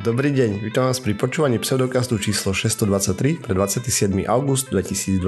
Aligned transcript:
Dobrý 0.00 0.32
deň, 0.32 0.64
vítam 0.64 0.88
vás 0.88 0.96
pri 0.96 1.12
počúvaní 1.12 1.60
pseudokastu 1.60 2.16
číslo 2.16 2.56
623 2.56 3.36
pre 3.36 3.52
27. 3.52 4.24
august 4.24 4.72
2023. 4.72 5.20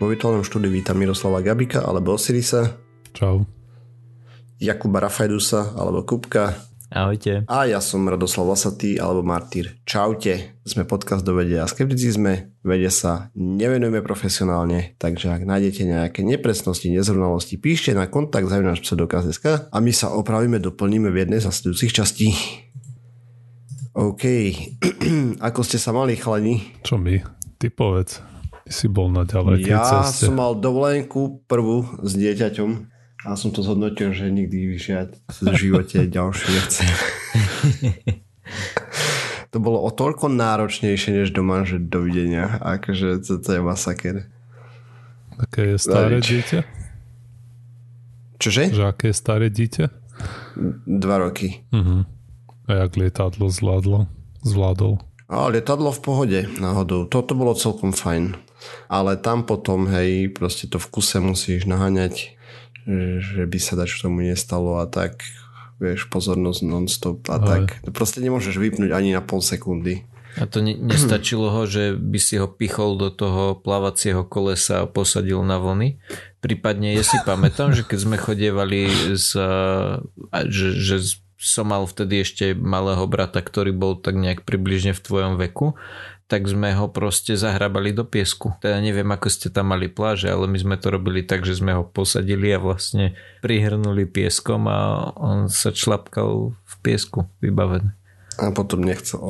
Vo 0.00 0.08
virtuálnom 0.08 0.40
štúdiu 0.40 0.72
vítam 0.72 0.96
Miroslava 0.96 1.44
Gabika 1.44 1.84
alebo 1.84 2.16
Osirisa. 2.16 2.80
Čau. 3.12 3.44
Jakuba 4.56 5.04
Rafajdusa 5.04 5.76
alebo 5.76 6.00
Kupka. 6.00 6.64
Ahojte. 6.88 7.44
A 7.44 7.68
ja 7.68 7.84
som 7.84 8.08
Radoslav 8.08 8.56
Lasatý 8.56 8.96
alebo 8.96 9.20
Martýr. 9.20 9.76
Čaute. 9.84 10.56
Sme 10.64 10.88
podcast 10.88 11.20
do 11.20 11.36
vede 11.36 11.60
a 11.60 11.68
skepticizme. 11.68 12.56
Vede 12.64 12.88
sa 12.88 13.28
nevenujeme 13.36 14.00
profesionálne, 14.00 14.96
takže 14.96 15.28
ak 15.28 15.44
nájdete 15.44 15.84
nejaké 15.84 16.24
nepresnosti, 16.24 16.88
nezrovnalosti, 16.88 17.60
píšte 17.60 17.92
na 17.92 18.08
kontakt 18.08 18.48
zavinač 18.48 18.80
pseudokaz.sk 18.80 19.68
a 19.68 19.76
my 19.76 19.92
sa 19.92 20.08
opravíme, 20.08 20.56
doplníme 20.56 21.12
v 21.12 21.28
jednej 21.28 21.44
z 21.44 21.52
nasledujúcich 21.52 21.92
častí. 21.92 22.32
OK. 23.92 24.24
Ako 25.52 25.60
ste 25.60 25.76
sa 25.76 25.92
mali, 25.92 26.16
chlani? 26.16 26.64
Čo 26.80 26.96
my? 26.96 27.20
Ty 27.60 27.68
povedz. 27.68 28.24
Ty 28.64 28.72
si 28.72 28.86
bol 28.88 29.12
na 29.12 29.28
ďalekej 29.28 29.68
ja 29.68 29.84
ceste. 29.84 30.30
som 30.30 30.38
mal 30.38 30.56
dovolenku 30.56 31.44
prvú 31.44 31.84
s 32.00 32.16
dieťaťom 32.16 32.70
a 33.28 33.36
som 33.36 33.52
to 33.52 33.60
zhodnotil, 33.60 34.16
že 34.16 34.32
nikdy 34.32 34.80
žiad 34.80 35.12
v 35.28 35.52
živote 35.54 36.08
ďalšiu 36.08 36.48
nechcem. 36.56 36.88
to 39.52 39.58
bolo 39.60 39.84
o 39.84 39.90
toľko 39.92 40.32
náročnejšie 40.32 41.22
než 41.22 41.28
doma, 41.36 41.68
že 41.68 41.76
dovidenia. 41.76 42.56
Akože 42.64 43.20
to, 43.20 43.38
to 43.38 43.50
je 43.50 43.60
masaker. 43.60 44.16
Aké 45.36 45.74
je 45.74 45.78
staré 45.78 46.22
Nič. 46.22 46.26
dieťa? 46.32 46.60
Čože? 48.40 48.62
Že 48.72 48.84
aké 48.88 49.04
je 49.12 49.16
staré 49.16 49.46
dieťa? 49.52 49.86
Dva 50.88 51.16
roky. 51.20 51.60
Mhm. 51.74 52.21
A 52.70 52.86
jak 52.86 52.94
lietadlo 52.94 53.50
zvládlo? 53.50 54.06
Zvládol. 54.46 55.02
A 55.32 55.48
lietadlo 55.48 55.90
v 55.90 56.00
pohode 56.04 56.40
náhodou. 56.60 57.08
Toto 57.08 57.32
bolo 57.32 57.56
celkom 57.56 57.96
fajn. 57.96 58.36
Ale 58.86 59.18
tam 59.18 59.42
potom, 59.42 59.90
hej, 59.90 60.30
proste 60.30 60.70
to 60.70 60.78
v 60.78 60.86
kuse 60.92 61.18
musíš 61.18 61.66
naháňať, 61.66 62.38
že, 63.18 63.42
by 63.46 63.58
sa 63.58 63.74
dač 63.74 63.96
tomu 63.98 64.22
nestalo 64.22 64.78
a 64.78 64.86
tak, 64.86 65.24
vieš, 65.82 66.06
pozornosť 66.12 66.60
non-stop 66.62 67.18
a 67.32 67.38
Aj. 67.38 67.42
tak. 67.42 67.62
To 67.82 67.90
proste 67.90 68.22
nemôžeš 68.22 68.54
vypnúť 68.60 68.94
ani 68.94 69.14
na 69.14 69.22
pol 69.22 69.42
sekundy. 69.42 70.06
A 70.40 70.48
to 70.48 70.64
ne, 70.64 70.72
nestačilo 70.72 71.52
ho, 71.52 71.68
že 71.68 71.92
by 71.92 72.16
si 72.16 72.40
ho 72.40 72.48
pichol 72.48 72.96
do 72.96 73.12
toho 73.12 73.52
plávacieho 73.52 74.24
kolesa 74.24 74.84
a 74.84 74.88
posadil 74.88 75.44
na 75.44 75.60
vlny? 75.60 76.00
Prípadne 76.40 76.96
ja 76.96 77.04
si 77.04 77.20
pamätám, 77.20 77.76
že 77.76 77.84
keď 77.84 77.98
sme 78.00 78.16
chodievali 78.16 78.88
z, 79.12 79.28
a 80.32 80.38
že, 80.48 80.72
že 80.72 81.20
som 81.42 81.66
mal 81.66 81.82
vtedy 81.90 82.22
ešte 82.22 82.54
malého 82.54 83.02
brata, 83.10 83.42
ktorý 83.42 83.74
bol 83.74 83.98
tak 83.98 84.14
nejak 84.14 84.46
približne 84.46 84.94
v 84.94 85.02
tvojom 85.02 85.34
veku, 85.42 85.74
tak 86.30 86.48
sme 86.48 86.72
ho 86.72 86.88
proste 86.88 87.36
zahrabali 87.36 87.92
do 87.92 88.06
piesku. 88.06 88.56
Teda 88.62 88.80
neviem, 88.80 89.10
ako 89.10 89.28
ste 89.28 89.52
tam 89.52 89.74
mali 89.74 89.90
pláže, 89.90 90.30
ale 90.30 90.48
my 90.48 90.56
sme 90.56 90.80
to 90.80 90.88
robili 90.88 91.20
tak, 91.20 91.44
že 91.44 91.58
sme 91.58 91.76
ho 91.76 91.84
posadili 91.84 92.48
a 92.54 92.62
vlastne 92.62 93.18
prihrnuli 93.44 94.08
pieskom 94.08 94.64
a 94.70 95.12
on 95.18 95.52
sa 95.52 95.74
člapkal 95.74 96.54
v 96.56 96.74
piesku 96.80 97.28
vybavený. 97.44 97.92
A 98.40 98.48
potom 98.54 98.80
nechcel 98.80 99.20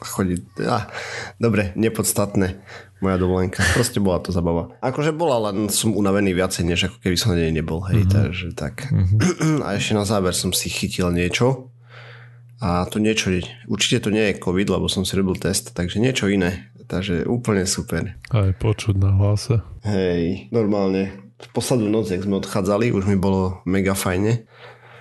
chodiť. 0.00 0.40
Ja, 0.62 0.86
dobre, 1.42 1.74
nepodstatné. 1.74 2.62
Moja 3.00 3.16
dovolenka. 3.16 3.64
Proste 3.76 4.00
bola 4.00 4.20
to 4.20 4.32
zabava. 4.32 4.76
Akože 4.84 5.16
bola, 5.16 5.50
len 5.50 5.72
som 5.72 5.96
unavený 5.96 6.36
viacej, 6.36 6.64
než 6.68 6.92
ako 6.92 6.96
keby 7.00 7.16
som 7.16 7.32
na 7.32 7.40
nej 7.40 7.52
nebol. 7.52 7.80
Hej, 7.88 8.04
mm-hmm. 8.04 8.14
takže 8.14 8.46
tak. 8.52 8.92
Mm-hmm. 8.92 9.60
A 9.66 9.80
ešte 9.80 9.96
na 9.96 10.04
záver 10.04 10.36
som 10.36 10.52
si 10.52 10.68
chytil 10.68 11.08
niečo. 11.08 11.72
A 12.60 12.84
to 12.84 13.00
niečo, 13.00 13.32
určite 13.72 14.04
to 14.04 14.10
nie 14.12 14.20
je 14.30 14.36
COVID, 14.36 14.68
lebo 14.68 14.84
som 14.84 15.08
si 15.08 15.16
robil 15.16 15.40
test, 15.40 15.72
takže 15.72 15.96
niečo 15.96 16.28
iné. 16.28 16.68
Takže 16.90 17.24
úplne 17.24 17.64
super. 17.64 18.18
Aj 18.34 18.50
počuť 18.52 18.98
na 19.00 19.14
hlase. 19.16 19.64
Hej, 19.86 20.52
normálne. 20.52 21.32
V 21.40 21.48
poslednú 21.56 21.88
noc, 21.88 22.12
jak 22.12 22.26
sme 22.26 22.36
odchádzali, 22.36 22.92
už 22.92 23.08
mi 23.08 23.16
bolo 23.16 23.64
mega 23.64 23.96
fajne. 23.96 24.44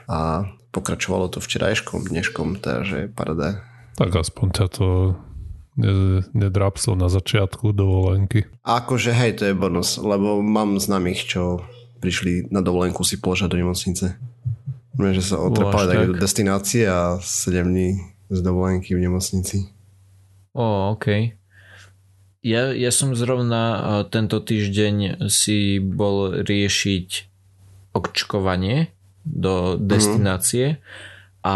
A 0.08 0.48
pokračovalo 0.72 1.28
to 1.28 1.44
včerajškom, 1.44 2.08
dneškom, 2.08 2.64
takže 2.64 3.12
parada. 3.12 3.66
Tak 4.00 4.16
aspoň 4.16 4.48
ťa 4.56 4.66
to 4.72 4.88
ne, 5.78 6.24
nedrapslo 6.34 6.96
na 6.96 7.12
začiatku 7.12 7.75
dovolenky. 7.75 8.47
Akože 8.63 9.13
hej, 9.13 9.41
to 9.41 9.44
je 9.50 9.53
bonus, 9.53 10.00
lebo 10.00 10.41
mám 10.41 10.80
známych, 10.81 11.28
čo 11.28 11.62
prišli 12.00 12.47
na 12.50 12.63
dovolenku 12.63 13.03
si 13.03 13.19
položať 13.19 13.52
do 13.53 13.57
nemocnice. 13.59 14.16
Viem, 15.00 15.13
že 15.16 15.24
sa 15.24 15.40
otrpali 15.40 15.96
tak? 15.96 16.07
do 16.12 16.13
destinácie 16.19 16.84
a 16.88 17.19
7 17.22 17.63
dní 17.68 18.00
z 18.31 18.40
dovolenky 18.44 18.96
v 18.96 19.03
nemocnici. 19.07 19.72
Ó, 20.56 20.96
OK. 20.96 21.35
Ja, 22.40 22.72
ja 22.72 22.91
som 22.91 23.16
zrovna 23.16 23.63
uh, 23.63 23.81
tento 24.07 24.40
týždeň 24.40 25.28
si 25.28 25.84
bol 25.84 26.40
riešiť 26.40 27.07
očkovanie 27.91 28.96
do 29.28 29.75
destinácie 29.75 30.80
a 31.40 31.56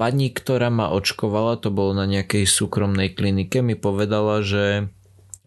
pani, 0.00 0.32
ktorá 0.32 0.72
ma 0.72 0.88
očkovala, 0.88 1.60
to 1.60 1.68
bolo 1.68 1.92
na 1.92 2.08
nejakej 2.08 2.48
súkromnej 2.48 3.12
klinike, 3.12 3.60
mi 3.60 3.76
povedala, 3.76 4.40
že 4.40 4.88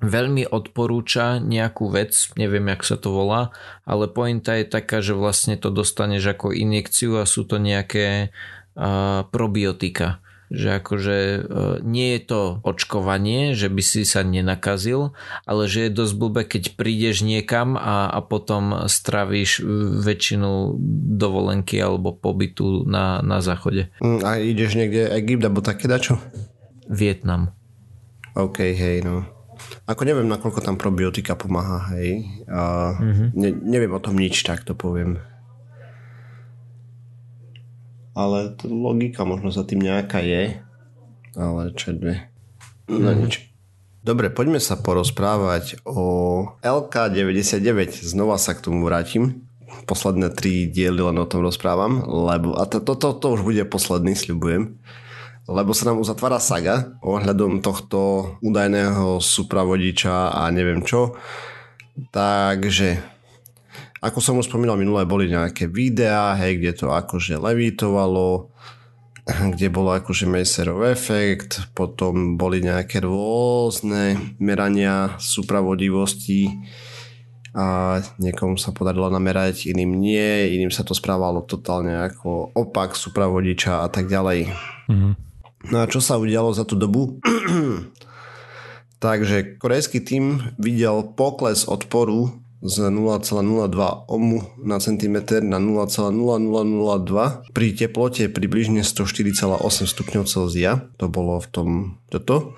veľmi 0.02 0.50
odporúča 0.50 1.38
nejakú 1.38 1.90
vec, 1.94 2.34
neviem, 2.34 2.66
jak 2.74 2.82
sa 2.82 2.98
to 2.98 3.14
volá, 3.14 3.54
ale 3.86 4.10
pointa 4.10 4.58
je 4.58 4.66
taká, 4.66 5.02
že 5.02 5.14
vlastne 5.14 5.58
to 5.58 5.70
dostaneš 5.70 6.38
ako 6.38 6.54
injekciu 6.54 7.22
a 7.22 7.30
sú 7.30 7.46
to 7.46 7.62
nejaké 7.62 8.34
uh, 8.78 9.26
probiotika. 9.30 10.22
Že 10.52 10.84
akože 10.84 11.18
uh, 11.18 11.40
nie 11.80 12.20
je 12.20 12.22
to 12.28 12.42
očkovanie, 12.68 13.56
že 13.56 13.72
by 13.72 13.80
si 13.80 14.04
sa 14.04 14.28
nenakazil, 14.28 15.16
ale 15.48 15.72
že 15.72 15.88
je 15.88 15.96
dosť 15.96 16.14
blbé, 16.20 16.42
keď 16.44 16.76
prídeš 16.76 17.24
niekam 17.24 17.80
a, 17.80 18.12
a 18.12 18.20
potom 18.20 18.92
stravíš 18.92 19.64
väčšinu 20.04 20.76
dovolenky 21.16 21.80
alebo 21.80 22.12
pobytu 22.12 22.84
na, 22.84 23.24
na 23.24 23.40
záchode. 23.40 23.88
Mm, 24.04 24.20
A 24.28 24.30
ideš 24.44 24.76
niekde 24.76 25.08
Egypt 25.16 25.48
alebo 25.48 25.64
také 25.64 25.88
dačo? 25.88 26.20
Vietnam. 26.92 27.56
OK, 28.36 28.60
hej, 28.60 29.08
no. 29.08 29.24
Ako 29.88 30.04
neviem, 30.04 30.28
nakoľko 30.28 30.60
tam 30.64 30.76
probiotika 30.76 31.36
pomáha, 31.36 31.96
hej. 31.96 32.28
A 32.52 32.94
mm-hmm. 32.98 33.28
ne, 33.36 33.50
neviem 33.64 33.94
o 33.94 34.04
tom 34.04 34.18
nič, 34.18 34.44
tak 34.44 34.68
to 34.68 34.76
poviem. 34.76 35.20
Ale 38.12 38.54
to 38.60 38.68
logika 38.68 39.24
možno 39.24 39.52
za 39.52 39.64
tým 39.64 39.84
nejaká 39.84 40.20
je. 40.20 40.60
Ale 41.36 41.72
čo 41.76 41.96
dve. 41.96 42.28
No 42.92 43.16
nič. 43.16 43.48
Dobre, 44.02 44.34
poďme 44.34 44.58
sa 44.58 44.76
porozprávať 44.76 45.80
o 45.86 46.58
LK99. 46.66 48.02
Znova 48.02 48.42
sa 48.42 48.58
k 48.58 48.66
tomu 48.66 48.84
vrátim. 48.84 49.46
Posledné 49.86 50.34
tri 50.34 50.68
diely 50.68 51.00
len 51.00 51.22
o 51.22 51.30
tom 51.30 51.46
rozprávam, 51.46 52.04
lebo 52.04 52.58
a 52.60 52.68
to, 52.68 52.84
to, 52.84 52.98
to, 53.00 53.16
to 53.16 53.28
už 53.40 53.42
bude 53.48 53.64
posledný, 53.72 54.18
sľubujem 54.18 54.82
lebo 55.52 55.74
sa 55.74 55.92
nám 55.92 55.98
uzatvára 56.00 56.38
saga 56.38 56.96
ohľadom 57.02 57.60
tohto 57.60 58.00
údajného 58.40 59.18
supravodiča 59.20 60.38
a 60.38 60.48
neviem 60.54 60.86
čo. 60.86 61.18
Takže 62.14 63.02
ako 64.02 64.18
som 64.18 64.42
už 64.42 64.50
spomínal 64.50 64.82
minulé, 64.82 65.06
boli 65.06 65.30
nejaké 65.30 65.70
videá, 65.70 66.34
hej, 66.34 66.58
kde 66.58 66.72
to 66.74 66.88
akože 66.90 67.38
levitovalo, 67.38 68.50
kde 69.54 69.68
bolo 69.70 69.94
akože 69.94 70.26
Meserov 70.26 70.82
efekt, 70.90 71.70
potom 71.78 72.34
boli 72.34 72.66
nejaké 72.66 73.06
rôzne 73.06 74.18
merania 74.42 75.14
supravodivosti 75.22 76.50
a 77.54 78.00
niekomu 78.18 78.58
sa 78.58 78.74
podarilo 78.74 79.12
namerať, 79.14 79.70
iným 79.70 80.00
nie, 80.02 80.56
iným 80.56 80.74
sa 80.74 80.82
to 80.82 80.98
správalo 80.98 81.46
totálne 81.46 81.94
ako 81.94 82.56
opak 82.58 82.98
supravodiča 82.98 83.86
a 83.86 83.88
tak 83.92 84.10
ďalej. 84.10 84.50
Mhm. 84.90 85.12
No 85.70 85.78
a 85.78 85.86
čo 85.86 86.02
sa 86.02 86.18
udialo 86.18 86.50
za 86.58 86.66
tú 86.66 86.74
dobu? 86.74 87.22
Takže 89.04 89.62
korejský 89.62 90.02
tým 90.02 90.58
videl 90.58 91.14
pokles 91.14 91.70
odporu 91.70 92.42
z 92.62 92.94
0,02 92.94 94.06
ohmu 94.06 94.46
na 94.62 94.78
centimeter 94.78 95.42
na 95.42 95.58
0,0002 95.58 97.50
pri 97.50 97.68
teplote 97.74 98.30
približne 98.30 98.86
104,8 98.86 99.90
stupňov 99.90 100.24
Celzia. 100.30 100.86
To 101.02 101.10
bolo 101.10 101.42
v 101.42 101.48
tom 101.50 101.70
toto. 102.14 102.54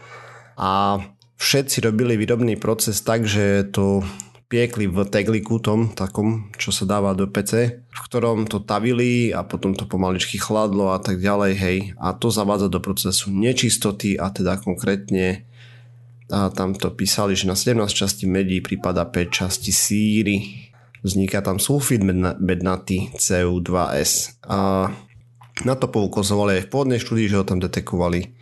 A 0.60 1.00
všetci 1.40 1.88
robili 1.88 2.20
výrobný 2.20 2.60
proces 2.60 3.00
tak, 3.00 3.24
že 3.24 3.64
to 3.72 4.04
piekli 4.52 4.86
v 4.86 5.02
tegliku 5.10 5.58
tom 5.58 5.90
takom, 5.98 6.54
čo 6.62 6.70
sa 6.70 6.86
dáva 6.86 7.18
do 7.18 7.26
PC, 7.26 7.82
v 7.90 8.00
ktorom 8.06 8.46
to 8.46 8.62
tavili 8.62 9.34
a 9.34 9.42
potom 9.42 9.74
to 9.74 9.90
pomaličky 9.90 10.38
chladlo 10.38 10.94
a 10.94 11.02
tak 11.02 11.18
ďalej, 11.18 11.54
hej. 11.58 11.78
A 11.98 12.14
to 12.14 12.30
zavádza 12.30 12.70
do 12.70 12.78
procesu 12.78 13.34
nečistoty 13.34 14.14
a 14.14 14.30
teda 14.30 14.62
konkrétne 14.62 15.50
a 16.32 16.48
tam 16.50 16.72
to 16.72 16.92
písali, 16.96 17.36
že 17.36 17.50
na 17.50 17.56
17 17.58 17.84
časti 17.92 18.26
medí 18.30 18.64
prípada 18.64 19.04
5 19.04 19.28
časti 19.28 19.72
síry. 19.76 20.70
Vzniká 21.04 21.44
tam 21.44 21.60
sulfid 21.60 22.00
mednatý 22.40 23.12
CU2S. 23.20 24.40
A 24.48 24.88
Na 25.62 25.78
to 25.78 25.86
poukazovali 25.86 26.58
aj 26.58 26.64
v 26.66 26.72
pôvodnej 26.72 26.98
štúdii, 26.98 27.30
že 27.30 27.38
ho 27.38 27.46
tam 27.46 27.62
detekovali. 27.62 28.34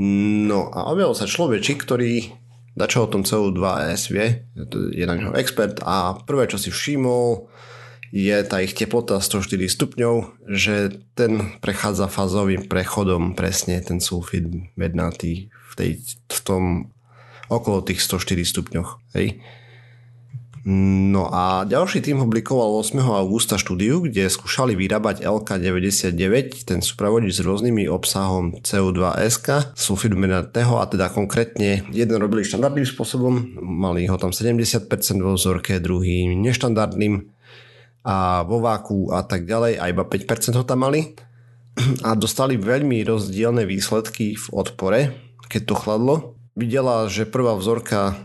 No 0.00 0.72
a 0.72 0.88
objavil 0.88 1.12
sa 1.12 1.28
človečik, 1.28 1.84
ktorý 1.84 2.32
dačo 2.72 3.04
o 3.04 3.10
tom 3.12 3.28
CO2S 3.28 4.08
vie, 4.08 4.48
je 4.96 5.04
na 5.04 5.20
neho 5.20 5.36
expert 5.36 5.84
a 5.84 6.16
prvé, 6.24 6.48
čo 6.48 6.56
si 6.56 6.72
všimol, 6.72 7.50
je 8.10 8.34
tá 8.48 8.58
ich 8.64 8.72
teplota 8.72 9.20
104 9.20 9.68
stupňov, 9.68 10.14
že 10.48 11.04
ten 11.14 11.60
prechádza 11.62 12.10
fázovým 12.10 12.66
prechodom 12.66 13.36
presne 13.36 13.78
ten 13.84 14.00
sulfid 14.00 14.50
mednatý 14.74 15.52
v, 15.52 15.72
tej, 15.76 15.90
v 16.26 16.38
tom 16.40 16.62
okolo 17.50 17.82
tých 17.82 18.00
104 18.06 18.46
stupňoch. 18.46 18.88
Hej. 19.18 19.42
No 20.68 21.32
a 21.32 21.64
ďalší 21.64 22.04
tým 22.04 22.20
publikoval 22.20 22.84
8. 22.84 23.00
augusta 23.00 23.56
štúdiu, 23.56 24.04
kde 24.04 24.28
skúšali 24.28 24.76
vyrábať 24.76 25.24
LK99, 25.24 26.68
ten 26.68 26.84
supravodič 26.84 27.40
s 27.40 27.40
rôznymi 27.40 27.88
obsahom 27.88 28.60
CO2SK, 28.60 29.72
sulfidu 29.72 30.20
mednatého 30.20 30.76
a 30.76 30.84
teda 30.84 31.08
konkrétne 31.08 31.88
jeden 31.96 32.16
robili 32.20 32.44
štandardným 32.44 32.84
spôsobom, 32.84 33.56
mali 33.56 34.04
ho 34.04 34.20
tam 34.20 34.36
70% 34.36 34.84
vo 35.24 35.32
vzorke, 35.32 35.80
druhý 35.80 36.28
neštandardným 36.36 37.24
a 38.04 38.44
vo 38.44 38.60
váku 38.60 39.16
a 39.16 39.24
tak 39.24 39.48
ďalej 39.48 39.80
a 39.80 39.88
iba 39.88 40.04
5% 40.04 40.60
ho 40.60 40.64
tam 40.68 40.84
mali 40.84 41.16
a 42.04 42.12
dostali 42.12 42.60
veľmi 42.60 43.00
rozdielne 43.08 43.64
výsledky 43.64 44.36
v 44.36 44.46
odpore, 44.52 45.16
keď 45.48 45.62
to 45.64 45.74
chladlo. 45.76 46.36
Videla, 46.60 47.08
že 47.08 47.24
prvá 47.24 47.56
vzorka 47.56 48.20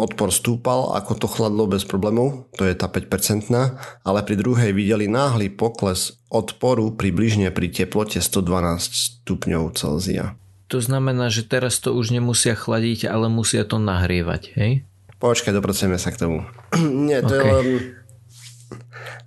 odpor 0.00 0.32
stúpal, 0.32 0.96
ako 0.96 1.12
to 1.20 1.26
chladlo 1.28 1.68
bez 1.68 1.84
problémov, 1.84 2.48
to 2.56 2.64
je 2.64 2.72
tá 2.72 2.88
5%, 2.88 3.52
ale 4.00 4.18
pri 4.24 4.36
druhej 4.40 4.72
videli 4.72 5.04
náhly 5.12 5.52
pokles 5.52 6.16
odporu 6.32 6.96
približne 6.96 7.52
pri 7.52 7.68
teplote 7.68 8.24
112 8.24 8.48
stupňov 8.80 9.76
Celzia. 9.76 10.40
To 10.72 10.80
znamená, 10.80 11.28
že 11.28 11.44
teraz 11.44 11.76
to 11.78 11.92
už 11.92 12.16
nemusia 12.16 12.56
chladiť, 12.56 13.12
ale 13.12 13.28
musia 13.28 13.62
to 13.68 13.76
nahrievať, 13.76 14.56
hej? 14.56 14.72
Počkaj, 15.20 15.52
dopracujeme 15.52 16.00
sa 16.00 16.10
k 16.10 16.20
tomu. 16.20 16.38
Nie, 17.08 17.20
to 17.20 17.36
okay. 17.36 17.44
je 17.44 17.52
len 17.52 17.68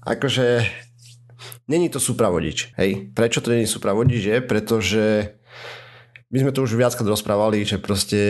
akože 0.03 0.65
není 1.69 1.87
to 1.89 2.01
supravodič, 2.01 2.73
hej. 2.75 3.13
Prečo 3.13 3.39
to 3.45 3.53
není 3.53 3.69
supravodič 3.69 4.21
je? 4.25 4.37
Pretože 4.41 5.03
my 6.29 6.37
sme 6.45 6.53
to 6.53 6.61
už 6.61 6.77
viackrát 6.77 7.09
rozprávali, 7.09 7.65
že 7.65 7.81
proste 7.81 8.21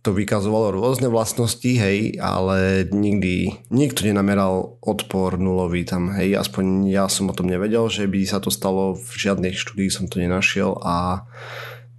to 0.00 0.16
vykazovalo 0.16 0.72
rôzne 0.72 1.12
vlastnosti, 1.12 1.68
hej, 1.68 2.16
ale 2.16 2.88
nikdy 2.88 3.68
nikto 3.68 4.08
nenameral 4.08 4.80
odpor 4.80 5.36
nulový 5.36 5.84
tam, 5.84 6.16
hej, 6.16 6.32
aspoň 6.40 6.88
ja 6.88 7.04
som 7.12 7.28
o 7.28 7.36
tom 7.36 7.52
nevedel, 7.52 7.84
že 7.92 8.08
by 8.08 8.24
sa 8.24 8.40
to 8.40 8.48
stalo, 8.48 8.96
v 8.96 9.04
žiadnej 9.04 9.52
štúdii 9.52 9.92
som 9.92 10.08
to 10.08 10.24
nenašiel 10.24 10.80
a 10.80 11.28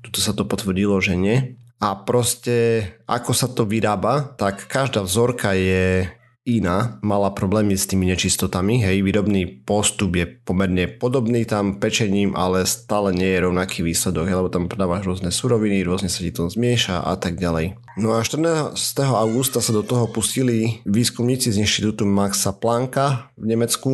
tuto 0.01 0.25
sa 0.25 0.33
to 0.33 0.41
potvrdilo, 0.41 0.97
že 0.97 1.13
nie. 1.13 1.53
A 1.77 2.01
proste, 2.01 2.89
ako 3.05 3.31
sa 3.37 3.45
to 3.45 3.69
vyrába, 3.69 4.33
tak 4.33 4.65
každá 4.65 5.05
vzorka 5.05 5.53
je 5.53 6.09
iná 6.43 6.99
mala 6.99 7.31
problémy 7.31 7.79
s 7.79 7.87
tými 7.87 8.11
nečistotami, 8.11 8.83
hej, 8.83 8.99
výrobný 8.99 9.63
postup 9.63 10.19
je 10.19 10.27
pomerne 10.27 10.91
podobný 10.91 11.47
tam 11.47 11.79
pečením, 11.79 12.35
ale 12.35 12.67
stále 12.67 13.15
nie 13.15 13.31
je 13.31 13.43
rovnaký 13.47 13.79
výsledok, 13.79 14.27
hej, 14.27 14.37
lebo 14.43 14.51
tam 14.51 14.67
predávaš 14.67 15.07
rôzne 15.07 15.31
suroviny, 15.31 15.87
rôzne 15.87 16.11
sa 16.11 16.19
ti 16.19 16.35
to 16.35 16.51
zmieša 16.51 17.07
a 17.07 17.15
tak 17.15 17.39
ďalej. 17.39 17.79
No 17.95 18.19
a 18.19 18.25
14. 18.25 18.75
augusta 18.99 19.63
sa 19.63 19.71
do 19.71 19.87
toho 19.87 20.11
pustili 20.11 20.83
výskumníci 20.83 21.55
z 21.55 21.63
inštitútu 21.63 22.03
Maxa 22.03 22.51
Plancka 22.51 23.31
v 23.39 23.45
Nemecku 23.47 23.91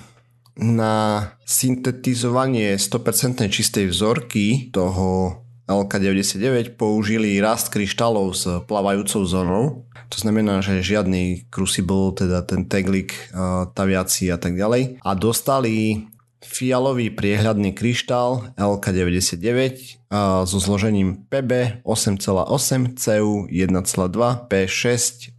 na 0.80 0.94
syntetizovanie 1.42 2.78
100% 2.78 3.50
čistej 3.50 3.90
vzorky 3.90 4.70
toho 4.70 5.42
LK99 5.64 6.76
použili 6.76 7.40
rast 7.40 7.72
kryštálov 7.72 8.26
s 8.36 8.44
plávajúcou 8.68 9.24
zónou 9.24 9.84
to 10.14 10.22
znamená, 10.22 10.62
že 10.62 10.78
žiadny 10.78 11.50
crucible, 11.50 12.14
teda 12.14 12.46
ten 12.46 12.70
teglik, 12.70 13.34
taviaci 13.74 14.30
a 14.30 14.38
tak 14.38 14.54
ďalej. 14.54 15.02
A 15.02 15.10
dostali 15.18 16.06
fialový 16.38 17.10
priehľadný 17.10 17.74
kryštál 17.74 18.54
LK99 18.54 20.06
so 20.46 20.58
zložením 20.62 21.26
PB 21.26 21.82
8,8, 21.82 22.94
CU 22.94 23.50
1,2, 23.50 24.46
P6 24.46 24.94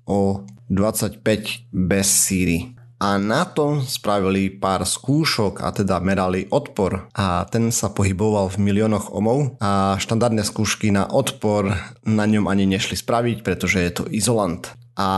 o 0.09 0.43
25 0.67 1.23
bez 1.71 2.07
síry 2.09 2.74
a 3.05 3.21
na 3.21 3.45
tom 3.45 3.85
spravili 3.85 4.49
pár 4.49 4.81
skúšok 4.81 5.61
a 5.61 5.69
teda 5.69 6.01
merali 6.01 6.49
odpor 6.49 7.05
a 7.13 7.45
ten 7.45 7.69
sa 7.69 7.93
pohyboval 7.93 8.49
v 8.49 8.65
miliónoch 8.65 9.13
omov 9.13 9.61
a 9.61 9.93
štandardné 10.01 10.41
skúšky 10.41 10.89
na 10.89 11.05
odpor 11.05 11.69
na 12.01 12.25
ňom 12.25 12.49
ani 12.49 12.65
nešli 12.65 12.97
spraviť, 12.97 13.45
pretože 13.45 13.77
je 13.77 13.91
to 13.93 14.03
izolant. 14.09 14.73
A 14.97 15.09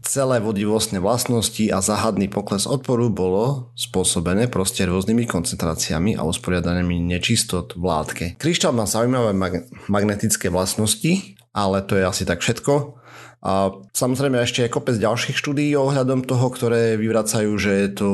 celé 0.00 0.40
vodivostné 0.40 0.96
vlastnosti 1.04 1.68
a 1.68 1.84
záhadný 1.84 2.32
pokles 2.32 2.64
odporu 2.64 3.12
bolo 3.12 3.76
spôsobené 3.76 4.48
proste 4.48 4.88
rôznymi 4.88 5.28
koncentráciami 5.28 6.16
a 6.16 6.24
usporiadanými 6.24 7.04
nečistot 7.04 7.76
v 7.76 7.84
látke. 7.84 8.24
Kryštál 8.40 8.72
má 8.72 8.88
zaujímavé 8.88 9.36
mag- 9.36 9.68
magnetické 9.92 10.48
vlastnosti, 10.48 11.36
ale 11.52 11.84
to 11.84 12.00
je 12.00 12.04
asi 12.08 12.24
tak 12.24 12.40
všetko. 12.40 12.96
A 13.38 13.70
samozrejme 13.94 14.42
ešte 14.42 14.66
je 14.66 14.74
kopec 14.74 14.98
ďalších 14.98 15.38
štúdií 15.38 15.78
ohľadom 15.78 16.26
toho, 16.26 16.46
ktoré 16.50 16.98
vyvracajú, 16.98 17.54
že 17.54 17.72
je 17.86 17.88
to 17.94 18.10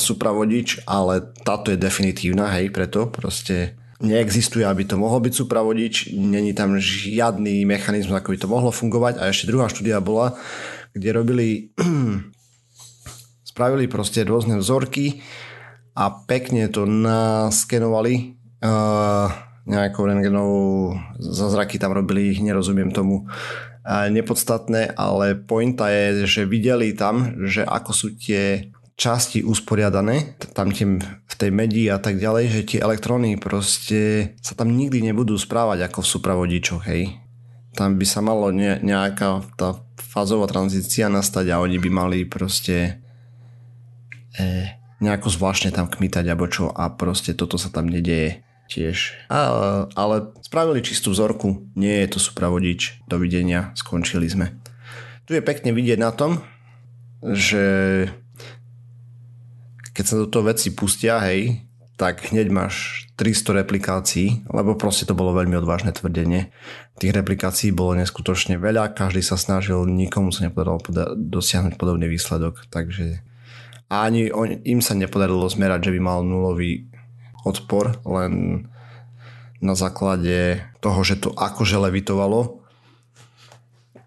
supravodič, 0.00 0.88
ale 0.88 1.20
táto 1.44 1.68
je 1.68 1.76
definitívna, 1.76 2.48
hej, 2.56 2.72
preto 2.72 3.12
proste 3.12 3.76
neexistuje, 4.00 4.64
aby 4.64 4.88
to 4.88 4.96
mohol 4.96 5.20
byť 5.20 5.34
supravodič, 5.34 6.16
není 6.16 6.56
tam 6.56 6.80
žiadny 6.80 7.68
mechanizmus, 7.68 8.16
ako 8.16 8.32
by 8.32 8.38
to 8.40 8.48
mohlo 8.48 8.70
fungovať. 8.72 9.20
A 9.20 9.28
ešte 9.28 9.50
druhá 9.50 9.68
štúdia 9.68 10.00
bola, 10.00 10.38
kde 10.96 11.08
robili 11.12 11.48
spravili 13.50 13.90
proste 13.90 14.24
rôzne 14.24 14.56
vzorky 14.56 15.20
a 15.98 16.14
pekne 16.14 16.70
to 16.70 16.86
naskenovali. 16.86 18.38
Uh, 18.62 19.47
nejakou 19.68 20.08
rengenovou 20.08 20.96
zázraky 21.20 21.76
tam 21.76 21.92
robili, 21.92 22.32
ich 22.32 22.40
nerozumiem 22.40 22.88
tomu 22.88 23.28
nepodstatné, 23.88 24.92
ale 24.96 25.36
pointa 25.36 25.88
je, 25.88 26.28
že 26.28 26.42
videli 26.44 26.92
tam, 26.92 27.44
že 27.48 27.64
ako 27.64 27.90
sú 27.92 28.08
tie 28.16 28.68
časti 28.98 29.46
usporiadané, 29.46 30.36
tam 30.52 30.74
tým, 30.74 30.98
v 31.00 31.34
tej 31.38 31.50
medi 31.54 31.86
a 31.86 32.02
tak 32.02 32.18
ďalej, 32.18 32.44
že 32.50 32.68
tie 32.74 32.78
elektróny 32.82 33.38
proste 33.38 34.34
sa 34.42 34.58
tam 34.58 34.74
nikdy 34.74 35.00
nebudú 35.00 35.38
správať 35.38 35.86
ako 35.86 36.02
v 36.02 36.10
supravodičoch, 36.18 36.82
hej. 36.90 37.16
Tam 37.78 37.94
by 37.94 38.06
sa 38.08 38.20
malo 38.20 38.50
ne, 38.50 38.82
nejaká 38.82 39.46
tá 39.54 39.78
fázová 39.94 40.50
tranzícia 40.50 41.06
nastať 41.06 41.54
a 41.54 41.62
oni 41.62 41.78
by 41.78 41.90
mali 41.94 42.18
proste 42.26 42.98
e, 44.34 44.74
nejako 44.98 45.30
zvláštne 45.30 45.70
tam 45.70 45.86
kmitať 45.86 46.26
alebo 46.26 46.50
čo 46.50 46.74
a 46.74 46.90
proste 46.90 47.38
toto 47.38 47.54
sa 47.54 47.70
tam 47.70 47.86
nedeje 47.86 48.42
tiež. 48.68 49.16
A, 49.32 49.88
ale 49.96 50.30
spravili 50.44 50.84
čistú 50.84 51.16
vzorku, 51.16 51.66
nie 51.74 52.04
je 52.04 52.14
to 52.14 52.18
supravodič. 52.20 53.00
Dovidenia, 53.08 53.72
skončili 53.72 54.28
sme. 54.28 54.54
Tu 55.24 55.36
je 55.36 55.42
pekne 55.42 55.72
vidieť 55.72 55.98
na 55.98 56.12
tom, 56.12 56.44
že 57.24 57.64
keď 59.96 60.04
sa 60.04 60.16
do 60.20 60.30
toho 60.30 60.46
veci 60.46 60.70
pustia, 60.76 61.18
hej, 61.26 61.66
tak 61.98 62.30
hneď 62.30 62.46
máš 62.54 63.08
300 63.18 63.66
replikácií, 63.66 64.46
lebo 64.46 64.78
proste 64.78 65.02
to 65.02 65.18
bolo 65.18 65.34
veľmi 65.34 65.58
odvážne 65.58 65.90
tvrdenie. 65.90 66.54
Tých 67.02 67.10
replikácií 67.10 67.74
bolo 67.74 67.98
neskutočne 67.98 68.54
veľa, 68.62 68.94
každý 68.94 69.26
sa 69.26 69.34
snažil, 69.34 69.82
nikomu 69.82 70.30
sa 70.30 70.46
nepodarilo 70.46 70.78
poda- 70.78 71.10
dosiahnuť 71.18 71.74
podobný 71.74 72.06
výsledok, 72.06 72.70
takže 72.70 73.26
ani 73.90 74.30
on, 74.30 74.62
im 74.62 74.78
sa 74.78 74.94
nepodarilo 74.94 75.50
zmerať, 75.50 75.90
že 75.90 75.94
by 75.98 76.00
mal 76.00 76.20
nulový 76.22 76.86
odpor, 77.48 77.98
len 78.04 78.64
na 79.58 79.74
základe 79.74 80.62
toho, 80.78 81.00
že 81.02 81.18
to 81.18 81.34
akože 81.34 81.80
levitovalo, 81.80 82.62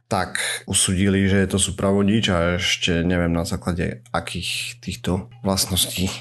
tak 0.07 0.39
usudili, 0.67 1.27
že 1.27 1.48
to 1.48 1.60
supravodič 1.60 2.25
a 2.31 2.38
ešte 2.60 3.03
neviem 3.03 3.31
na 3.31 3.48
základe 3.48 4.03
akých 4.12 4.79
týchto 4.83 5.31
vlastností 5.43 6.12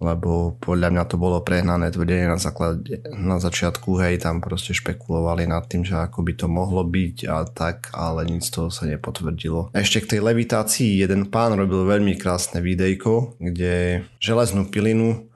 lebo 0.00 0.56
podľa 0.64 0.88
mňa 0.96 1.04
to 1.04 1.20
bolo 1.20 1.44
prehnané 1.44 1.92
tvrdenie 1.92 2.24
na, 2.24 2.40
základe, 2.40 3.04
na 3.12 3.36
začiatku, 3.36 4.00
hej, 4.00 4.24
tam 4.24 4.40
proste 4.40 4.72
špekulovali 4.72 5.44
nad 5.44 5.68
tým, 5.68 5.84
že 5.84 5.92
ako 5.92 6.24
by 6.24 6.32
to 6.40 6.46
mohlo 6.48 6.80
byť 6.80 7.16
a 7.28 7.44
tak, 7.44 7.92
ale 7.92 8.24
nic 8.24 8.40
z 8.40 8.50
toho 8.56 8.72
sa 8.72 8.88
nepotvrdilo. 8.88 9.76
Ešte 9.76 10.00
k 10.00 10.16
tej 10.16 10.20
levitácii 10.24 11.04
jeden 11.04 11.28
pán 11.28 11.52
robil 11.52 11.84
veľmi 11.84 12.16
krásne 12.16 12.64
videjko, 12.64 13.36
kde 13.36 14.08
železnú 14.16 14.72
pilinu 14.72 15.28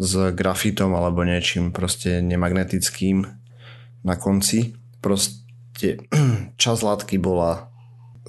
s 0.00 0.32
grafitom 0.32 0.96
alebo 0.96 1.20
niečím 1.28 1.76
proste 1.76 2.24
nemagnetickým 2.24 3.28
na 4.00 4.14
konci. 4.16 4.72
Proste 5.04 6.00
časť 6.62 6.80
látky 6.80 7.20
bola 7.20 7.68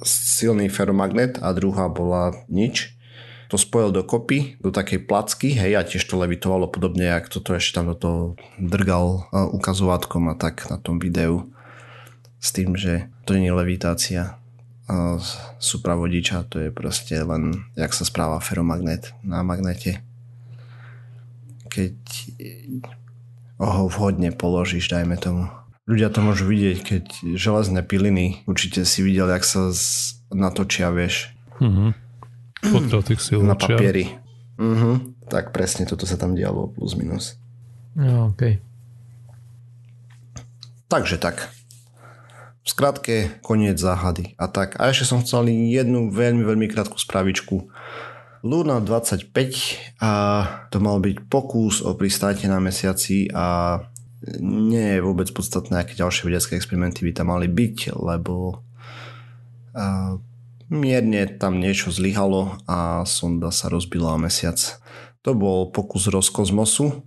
silný 0.04 0.68
ferromagnet 0.68 1.40
a 1.40 1.56
druhá 1.56 1.88
bola 1.88 2.36
nič. 2.52 2.92
to 3.48 3.60
spojil 3.60 3.92
dokopy 3.92 4.56
do 4.64 4.72
takej 4.72 5.04
placky, 5.04 5.52
hej, 5.52 5.76
a 5.76 5.84
tiež 5.84 6.08
to 6.08 6.16
levitovalo 6.16 6.72
podobne, 6.72 7.04
jak 7.04 7.28
toto 7.28 7.52
ešte 7.52 7.76
tam 7.76 7.92
do 7.92 7.96
toho 7.96 8.20
drgal 8.56 9.28
ukazovátkom 9.32 10.32
a 10.32 10.34
tak 10.36 10.72
na 10.72 10.80
tom 10.80 10.96
videu 10.96 11.52
s 12.40 12.48
tým, 12.56 12.72
že 12.80 13.12
to 13.28 13.36
nie 13.36 13.52
je 13.52 13.58
levitácia 13.60 14.40
supravodiča, 15.60 16.48
to 16.48 16.68
je 16.68 16.70
proste 16.72 17.14
len, 17.20 17.64
jak 17.76 17.92
sa 17.92 18.08
správa 18.08 18.40
feromagnet 18.40 19.12
na 19.20 19.44
magnete. 19.44 20.11
Keď 21.72 21.96
ho 23.56 23.88
vhodne 23.88 24.28
položíš, 24.28 24.92
dajme 24.92 25.16
tomu. 25.16 25.48
Ľudia 25.88 26.12
to 26.12 26.20
môžu 26.20 26.44
vidieť, 26.46 26.78
keď 26.84 27.04
železné 27.34 27.80
piliny, 27.80 28.44
určite 28.44 28.84
si 28.84 29.00
videl, 29.00 29.32
jak 29.32 29.42
sa 29.42 29.72
z, 29.72 30.14
natočia, 30.28 30.92
vieš. 30.92 31.32
Podľa 32.60 33.00
tých 33.02 33.18
Na 33.40 33.56
papieri. 33.56 34.20
Mm-hmm. 34.60 35.26
Tak 35.32 35.50
presne 35.56 35.88
toto 35.88 36.04
sa 36.04 36.20
tam 36.20 36.36
dialo, 36.36 36.70
plus 36.76 36.92
minus. 36.92 37.40
No, 37.96 38.36
OK. 38.36 38.60
Takže 40.92 41.16
tak. 41.16 41.48
V 42.62 42.68
skratke, 42.68 43.40
koniec 43.40 43.80
záhady. 43.80 44.36
A 44.36 44.46
tak. 44.46 44.76
A 44.76 44.92
ešte 44.92 45.08
som 45.08 45.24
chcel 45.24 45.50
jednu 45.50 46.12
veľmi, 46.12 46.44
veľmi 46.44 46.68
krátku 46.68 47.00
spravičku. 47.00 47.71
Luna 48.42 48.82
25 48.82 49.30
a 50.02 50.12
to 50.74 50.82
mal 50.82 50.98
byť 50.98 51.30
pokus 51.30 51.78
o 51.78 51.94
pristátie 51.94 52.50
na 52.50 52.58
mesiaci 52.58 53.30
a 53.30 53.78
nie 54.42 54.98
je 54.98 55.00
vôbec 55.02 55.30
podstatné, 55.30 55.82
aké 55.82 55.94
ďalšie 55.94 56.26
vedecké 56.26 56.58
experimenty 56.58 57.06
by 57.06 57.14
tam 57.14 57.30
mali 57.30 57.46
byť, 57.46 57.94
lebo 57.94 58.66
a, 59.78 60.18
mierne 60.74 61.22
tam 61.38 61.62
niečo 61.62 61.94
zlyhalo 61.94 62.58
a 62.66 63.06
sonda 63.06 63.54
sa 63.54 63.70
rozbila 63.70 64.14
o 64.14 64.18
mesiac. 64.18 64.58
To 65.22 65.38
bol 65.38 65.70
pokus 65.70 66.10
Roskosmosu 66.10 67.06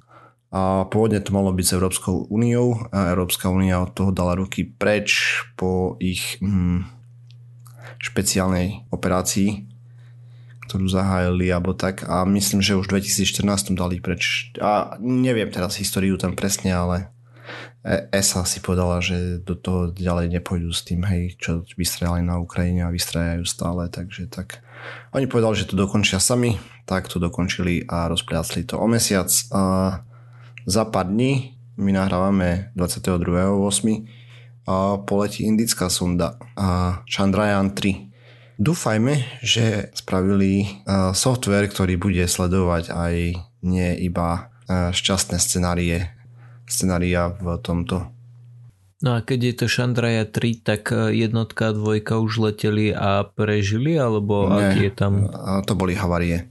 a 0.56 0.88
pôvodne 0.88 1.20
to 1.20 1.36
malo 1.36 1.51
byť 1.51 1.65
s 1.68 1.75
Európskou 1.75 2.32
úniou 2.32 2.80
a 2.96 3.12
Európska 3.12 3.51
únia 3.51 3.84
od 3.84 3.92
toho 3.92 4.15
dala 4.15 4.39
ruky 4.39 4.63
preč 4.63 5.44
po 5.60 6.00
ich 6.00 6.39
mm, 6.39 6.88
špeciálnej 8.00 8.88
operácii 8.88 9.75
ktorú 10.65 10.89
zahájili 10.89 11.50
alebo 11.53 11.77
tak 11.77 12.03
a 12.10 12.25
myslím, 12.25 12.60
že 12.60 12.77
už 12.77 12.89
v 12.89 13.00
2014 13.00 13.77
dali 13.77 14.01
preč 14.01 14.51
a 14.57 14.98
neviem 15.00 15.50
teraz 15.53 15.77
históriu 15.77 16.17
tam 16.17 16.34
presne, 16.34 16.74
ale 16.74 17.15
ESA 17.86 18.50
si 18.50 18.57
povedala, 18.65 18.98
že 18.98 19.38
do 19.45 19.53
toho 19.53 19.93
ďalej 19.93 20.34
nepôjdu 20.34 20.74
s 20.74 20.81
tým, 20.81 21.05
hej, 21.05 21.38
čo 21.38 21.62
vystrelali 21.77 22.25
na 22.25 22.41
Ukrajine 22.41 22.81
a 22.81 22.89
vystrelajú 22.89 23.45
stále, 23.45 23.86
takže 23.93 24.25
tak. 24.25 24.65
Oni 25.13 25.29
povedali, 25.29 25.53
že 25.62 25.69
to 25.69 25.77
dokončia 25.77 26.17
sami, 26.17 26.57
tak 26.89 27.05
to 27.05 27.22
dokončili 27.22 27.86
a 27.86 28.10
rozpliacli 28.10 28.65
to 28.65 28.81
o 28.81 28.89
mesiac. 28.89 29.29
A 29.53 29.62
za 30.65 30.84
pár 30.89 31.13
dní, 31.13 31.53
my 31.77 31.93
nahrávame 31.93 32.74
22.8. 32.74 34.65
a 34.65 34.98
poletí 35.05 35.45
indická 35.45 35.86
sonda 35.93 36.41
a 36.57 37.01
Chandrayaan 37.05 37.77
3 37.77 38.14
Dúfajme, 38.55 39.43
že 39.43 39.91
spravili 39.91 40.83
software, 41.12 41.67
ktorý 41.67 42.00
bude 42.00 42.24
sledovať 42.24 42.88
aj 42.93 43.15
nie 43.65 43.89
iba 44.00 44.50
šťastné 44.69 45.38
scenárie, 45.38 46.09
scenária 46.65 47.35
v 47.35 47.59
tomto. 47.59 48.09
No 49.03 49.19
a 49.19 49.21
keď 49.21 49.39
je 49.43 49.53
to 49.59 49.65
Chandraja 49.67 50.24
3, 50.24 50.65
tak 50.65 50.89
jednotka 51.13 51.69
a 51.69 51.75
dvojka 51.75 52.17
už 52.17 52.41
leteli 52.41 52.95
a 52.95 53.27
prežili, 53.27 54.00
alebo 54.00 54.50
Nie, 54.50 54.71
aký 54.71 54.81
je 54.88 54.93
tam? 54.95 55.13
to 55.67 55.75
boli 55.75 55.93
havarie. 55.93 56.47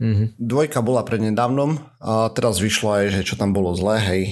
Mm-hmm. 0.00 0.38
Dvojka 0.38 0.80
bola 0.80 1.04
prednedávnom 1.04 1.78
a 2.00 2.30
teraz 2.32 2.62
vyšlo 2.62 3.02
aj, 3.02 3.04
že 3.20 3.22
čo 3.26 3.34
tam 3.36 3.52
bolo 3.52 3.74
zlé, 3.76 3.98
hej, 4.00 4.22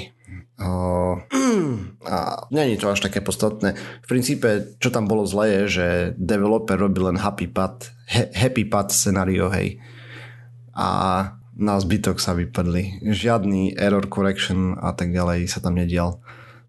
a 0.57 2.49
není 2.49 2.77
to 2.81 2.89
až 2.89 3.05
také 3.05 3.21
podstatné. 3.21 3.77
V 3.77 4.07
princípe, 4.09 4.77
čo 4.81 4.89
tam 4.89 5.05
bolo 5.05 5.29
zlé 5.29 5.53
je, 5.53 5.63
že 5.69 5.87
developer 6.17 6.81
robil 6.81 7.13
len 7.13 7.21
happy 7.21 7.47
path, 7.47 7.93
he, 8.09 8.33
happy 8.33 8.65
path 8.65 8.89
scenario, 8.89 9.53
hej. 9.53 9.77
A 10.73 10.89
na 11.57 11.77
zbytok 11.81 12.21
sa 12.21 12.33
vypadli. 12.33 13.05
Žiadny 13.05 13.77
error 13.77 14.09
correction 14.09 14.77
a 14.81 14.93
tak 14.97 15.13
ďalej 15.13 15.49
sa 15.49 15.61
tam 15.61 15.77
nedial. 15.77 16.21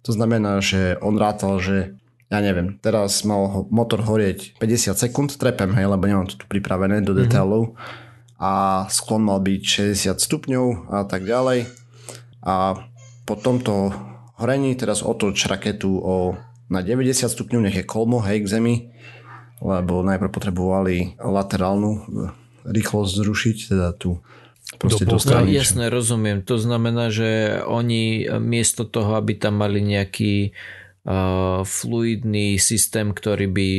To 0.03 0.11
znamená, 0.15 0.63
že 0.63 0.95
on 1.03 1.19
rátal, 1.19 1.59
že 1.59 1.95
ja 2.27 2.39
neviem, 2.43 2.75
teraz 2.83 3.23
mal 3.23 3.67
motor 3.71 4.03
horieť 4.03 4.59
50 4.59 4.99
sekúnd, 4.99 5.29
trepem, 5.39 5.71
hej, 5.79 5.87
lebo 5.87 6.03
nemám 6.07 6.27
to 6.27 6.35
tu 6.35 6.45
pripravené 6.47 6.99
do 7.03 7.15
mhm. 7.15 7.19
detailov 7.23 7.71
mm-hmm. 7.71 8.43
a 8.43 8.51
sklon 8.91 9.23
mal 9.23 9.39
byť 9.39 9.95
60 9.95 10.19
stupňov 10.19 10.91
a 10.91 11.07
tak 11.07 11.23
ďalej. 11.23 11.71
A 12.43 12.83
po 13.27 13.35
tomto 13.35 13.91
horení 14.39 14.71
teraz 14.79 15.03
otoč 15.03 15.51
raketu 15.51 15.91
o, 15.99 16.39
na 16.71 16.79
90 16.79 17.27
stupňov, 17.27 17.67
nech 17.67 17.77
je 17.77 17.85
kolmo, 17.85 18.23
hej, 18.23 18.47
k 18.47 18.47
zemi, 18.47 18.75
lebo 19.59 19.99
najprv 19.99 20.31
potrebovali 20.31 21.19
laterálnu 21.19 21.91
e, 21.91 22.01
rýchlosť 22.71 23.11
zrušiť, 23.11 23.57
teda 23.75 23.91
tú 23.99 24.23
proste 24.79 25.07
Do 25.07 25.15
no, 25.15 25.47
jasné, 25.47 25.87
rozumiem. 25.87 26.43
To 26.43 26.59
znamená, 26.59 27.07
že 27.07 27.63
oni 27.63 28.27
miesto 28.43 28.83
toho, 28.83 29.15
aby 29.15 29.39
tam 29.39 29.63
mali 29.63 29.79
nejaký 29.79 30.51
fluidný 31.63 32.59
systém, 32.59 33.15
ktorý 33.15 33.47
by 33.47 33.69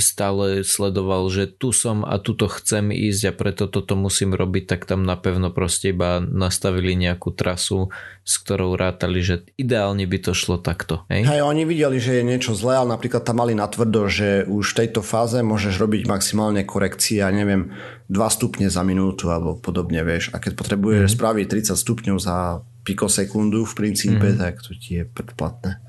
stále 0.00 0.64
sledoval, 0.64 1.28
že 1.28 1.44
tu 1.44 1.68
som 1.68 2.00
a 2.00 2.16
tuto 2.16 2.48
chcem 2.48 2.88
ísť 2.88 3.22
a 3.28 3.32
preto 3.36 3.64
toto 3.68 3.92
musím 3.92 4.32
robiť, 4.32 4.64
tak 4.64 4.88
tam 4.88 5.04
napevno 5.04 5.52
proste 5.52 5.92
iba 5.92 6.16
nastavili 6.24 6.96
nejakú 6.96 7.36
trasu, 7.36 7.92
s 8.24 8.40
ktorou 8.40 8.72
rátali, 8.80 9.20
že 9.20 9.44
ideálne 9.60 10.08
by 10.08 10.18
to 10.20 10.32
šlo 10.32 10.56
takto. 10.56 11.04
Hej, 11.12 11.28
hej 11.28 11.40
oni 11.44 11.68
videli, 11.68 12.00
že 12.00 12.20
je 12.20 12.24
niečo 12.24 12.56
zlé, 12.56 12.80
ale 12.80 12.96
napríklad 12.96 13.20
tam 13.20 13.44
mali 13.44 13.52
natvrdo, 13.52 14.08
že 14.08 14.48
už 14.48 14.72
v 14.72 14.78
tejto 14.84 15.04
fáze 15.04 15.44
môžeš 15.44 15.76
robiť 15.76 16.08
maximálne 16.08 16.64
korekcie, 16.64 17.20
ja 17.20 17.28
neviem, 17.28 17.68
2 18.08 18.16
stupne 18.32 18.72
za 18.72 18.80
minútu 18.80 19.28
alebo 19.28 19.60
podobne, 19.60 20.00
vieš. 20.08 20.32
A 20.32 20.40
keď 20.40 20.56
potrebuješ 20.56 21.12
mm. 21.12 21.16
spraviť 21.20 21.46
30 21.68 21.76
stupňov 21.76 22.16
za 22.16 22.64
pikosekundu 22.88 23.68
v 23.68 23.76
princípe, 23.76 24.32
mm. 24.32 24.40
tak 24.40 24.64
to 24.64 24.72
ti 24.72 25.00
je 25.00 25.04
predplatné. 25.04 25.84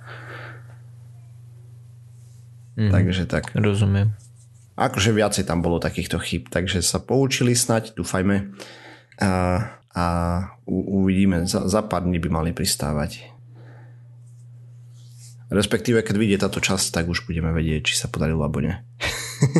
Mm, 2.79 2.95
takže 2.95 3.27
tak. 3.27 3.51
Rozumiem. 3.51 4.15
Akože 4.79 5.11
viacej 5.11 5.43
tam 5.43 5.59
bolo 5.59 5.83
takýchto 5.83 6.15
chyb, 6.23 6.47
takže 6.47 6.79
sa 6.79 7.03
poučili 7.03 7.51
snať, 7.51 7.99
dúfajme. 7.99 8.55
A, 9.19 9.29
a 9.91 10.05
u, 10.63 11.03
uvidíme, 11.03 11.43
za, 11.43 11.67
za 11.67 11.83
pár 11.83 12.07
dní 12.07 12.23
by 12.23 12.31
mali 12.31 12.51
pristávať. 12.55 13.27
Respektíve, 15.51 15.99
keď 15.99 16.15
vyjde 16.15 16.37
táto 16.47 16.63
časť, 16.63 16.95
tak 16.95 17.11
už 17.11 17.27
budeme 17.27 17.51
vedieť, 17.51 17.91
či 17.91 17.99
sa 17.99 18.07
podarilo 18.07 18.39
alebo 18.47 18.63
nie. 18.63 18.79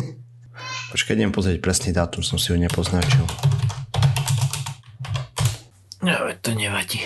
Počkaj, 0.96 1.20
idem 1.20 1.34
pozrieť 1.34 1.60
presný 1.60 1.92
dátum, 1.92 2.24
som 2.24 2.40
si 2.40 2.54
ho 2.54 2.56
nepoznačil. 2.56 3.28
No, 6.00 6.32
to 6.40 6.56
nevadí. 6.56 7.04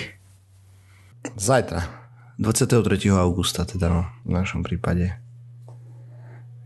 Zajtra. 1.34 1.82
23. 2.38 2.86
augusta 3.10 3.66
teda 3.66 3.90
no, 3.90 4.02
v 4.22 4.32
našom 4.38 4.62
prípade 4.62 5.23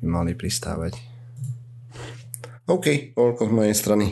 by 0.03 0.07
mali 0.07 0.33
pristávať. 0.35 0.99
OK, 2.69 3.17
toľko 3.17 3.43
z 3.49 3.53
mojej 3.53 3.75
strany. 3.75 4.07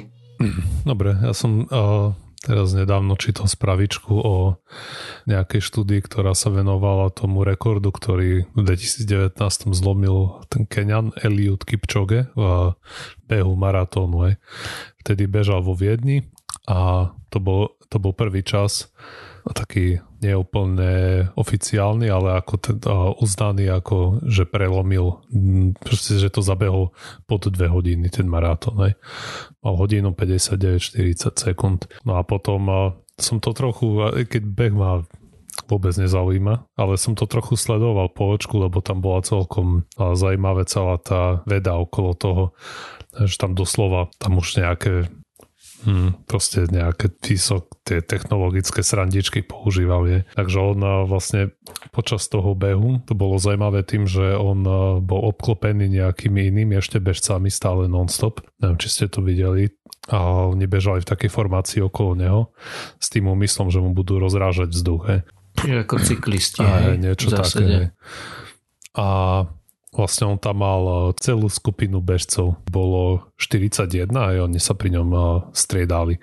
Dobre, 0.88 1.16
ja 1.20 1.32
som 1.36 1.68
uh, 1.68 2.16
teraz 2.46 2.72
nedávno 2.72 3.18
čítal 3.18 3.50
spravičku 3.50 4.14
o 4.16 4.62
nejakej 5.26 5.60
štúdii, 5.60 6.00
ktorá 6.06 6.32
sa 6.32 6.54
venovala 6.54 7.10
tomu 7.10 7.42
rekordu, 7.42 7.90
ktorý 7.90 8.46
v 8.54 8.60
2019 8.62 9.36
zlomil 9.74 10.40
ten 10.46 10.64
Kenyan 10.64 11.10
Eliud 11.20 11.66
Kipchoge 11.66 12.30
v 12.38 12.72
behu 13.26 13.52
maratónu. 13.58 14.38
Vtedy 15.02 15.26
bežal 15.26 15.66
vo 15.66 15.74
Viedni 15.74 16.24
a 16.66 17.10
to 17.30 17.38
bol, 17.38 17.78
to 17.88 17.96
bol 18.02 18.12
prvý 18.12 18.42
čas 18.42 18.90
taký 19.46 20.02
neúplne 20.18 21.30
oficiálny, 21.38 22.10
ale 22.10 22.42
ako 22.42 22.54
teda 22.58 22.94
uznaný 23.22 23.70
ako, 23.70 24.26
že 24.26 24.42
prelomil, 24.42 25.22
proste, 25.78 26.18
že 26.18 26.34
to 26.34 26.42
zabehol 26.42 26.90
pod 27.30 27.46
dve 27.46 27.70
hodiny 27.70 28.10
ten 28.10 28.26
maratón. 28.26 28.74
Hej. 28.82 28.98
Mal 29.62 29.74
hodinu 29.78 30.10
59-40 30.18 31.30
sekúnd. 31.30 31.86
No 32.02 32.18
a 32.18 32.26
potom 32.26 32.66
som 33.14 33.38
to 33.38 33.54
trochu, 33.54 34.02
keď 34.26 34.42
beh 34.42 34.74
ma 34.74 35.06
vôbec 35.70 35.94
nezaujíma, 35.94 36.68
ale 36.76 36.94
som 37.00 37.14
to 37.16 37.24
trochu 37.30 37.54
sledoval 37.54 38.10
po 38.10 38.34
očku, 38.34 38.60
lebo 38.60 38.82
tam 38.82 39.00
bola 39.00 39.24
celkom 39.24 39.86
zaujímavé 39.96 40.66
celá 40.68 40.98
tá 40.98 41.40
veda 41.48 41.78
okolo 41.78 42.12
toho, 42.18 42.44
že 43.24 43.38
tam 43.38 43.54
doslova, 43.56 44.10
tam 44.20 44.42
už 44.42 44.58
nejaké 44.58 45.08
Hmm, 45.86 46.18
proste 46.26 46.66
nejaké 46.66 47.14
vysok, 47.22 47.70
tie 47.86 48.02
technologické 48.02 48.82
srandičky 48.82 49.46
používal 49.46 50.02
je. 50.10 50.18
Takže 50.34 50.58
on 50.58 50.78
eh, 50.82 50.94
vlastne 51.06 51.54
počas 51.94 52.26
toho 52.26 52.58
behu, 52.58 53.06
to 53.06 53.14
bolo 53.14 53.38
zaujímavé 53.38 53.86
tým, 53.86 54.02
že 54.02 54.34
on 54.34 54.66
eh, 54.66 54.76
bol 54.98 55.30
obklopený 55.30 55.86
nejakými 55.86 56.50
inými 56.50 56.82
ešte 56.82 56.98
bežcami 56.98 57.54
stále 57.54 57.86
non-stop. 57.86 58.42
Neviem, 58.58 58.78
či 58.82 58.88
ste 58.90 59.06
to 59.06 59.22
videli. 59.22 59.70
A 60.10 60.50
oni 60.50 60.66
bežali 60.66 61.06
v 61.06 61.10
takej 61.10 61.30
formácii 61.30 61.80
okolo 61.82 62.18
neho 62.18 62.40
s 62.98 63.06
tým 63.06 63.30
úmyslom, 63.30 63.70
že 63.70 63.78
mu 63.78 63.94
budú 63.94 64.18
rozrážať 64.18 64.74
vzduch. 64.74 65.02
He. 65.06 65.18
Ako 65.86 66.02
cyklisti. 66.02 66.66
A, 66.66 66.90
hej, 66.90 66.98
niečo 66.98 67.30
také. 67.30 67.62
Hej. 67.62 67.86
A 68.98 69.06
Vlastne 69.96 70.28
on 70.28 70.38
tam 70.38 70.60
mal 70.60 70.82
e, 70.84 70.94
celú 71.24 71.48
skupinu 71.48 72.04
bežcov. 72.04 72.60
Bolo 72.68 73.32
41 73.40 74.12
a 74.12 74.36
oni 74.44 74.60
sa 74.60 74.76
pri 74.76 74.92
ňom 74.92 75.08
e, 75.08 75.18
striedali. 75.56 76.20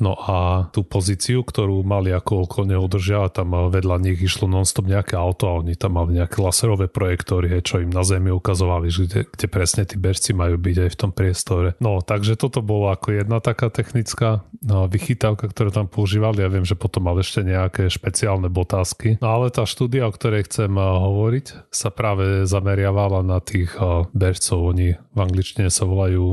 No 0.00 0.16
a 0.16 0.68
tú 0.72 0.82
pozíciu, 0.82 1.44
ktorú 1.44 1.84
mali 1.84 2.10
ako 2.10 2.48
okolo 2.48 2.64
neho 2.72 2.86
držia, 2.88 3.28
tam 3.30 3.52
vedľa 3.68 4.00
nich 4.00 4.18
išlo 4.18 4.48
nonstop 4.48 4.88
nejaké 4.88 5.14
auto 5.14 5.46
a 5.46 5.60
oni 5.60 5.76
tam 5.76 6.00
mali 6.00 6.16
nejaké 6.16 6.40
laserové 6.40 6.88
projektory, 6.88 7.60
čo 7.60 7.84
im 7.84 7.92
na 7.92 8.00
zemi 8.00 8.32
ukazovali, 8.32 8.88
kde, 8.88 9.28
kde 9.28 9.46
presne 9.46 9.84
tí 9.84 10.00
bežci 10.00 10.32
majú 10.32 10.56
byť 10.56 10.76
aj 10.88 10.90
v 10.90 10.98
tom 10.98 11.12
priestore. 11.12 11.76
No, 11.78 12.00
takže 12.00 12.40
toto 12.40 12.64
bolo 12.64 12.88
ako 12.88 13.20
jedna 13.20 13.38
taká 13.44 13.68
technická 13.68 14.40
no, 14.64 14.88
vychytávka, 14.88 15.52
ktorú 15.52 15.70
tam 15.70 15.86
používali. 15.86 16.40
Ja 16.40 16.48
viem, 16.48 16.64
že 16.64 16.80
potom 16.80 17.04
mal 17.04 17.20
ešte 17.20 17.44
nejaké 17.44 17.92
špeciálne 17.92 18.48
botázky. 18.48 19.20
No 19.20 19.36
ale 19.36 19.52
tá 19.52 19.68
štúdia, 19.68 20.08
o 20.08 20.14
ktorej 20.14 20.48
chcem 20.48 20.72
hovoriť, 20.74 21.68
sa 21.68 21.92
práve 21.92 22.48
zameriavala 22.48 23.20
na 23.20 23.38
tých 23.44 23.76
bežcov. 24.16 24.72
Oni 24.72 24.96
v 24.96 25.18
angličtine 25.18 25.68
sa 25.68 25.84
volajú 25.84 26.24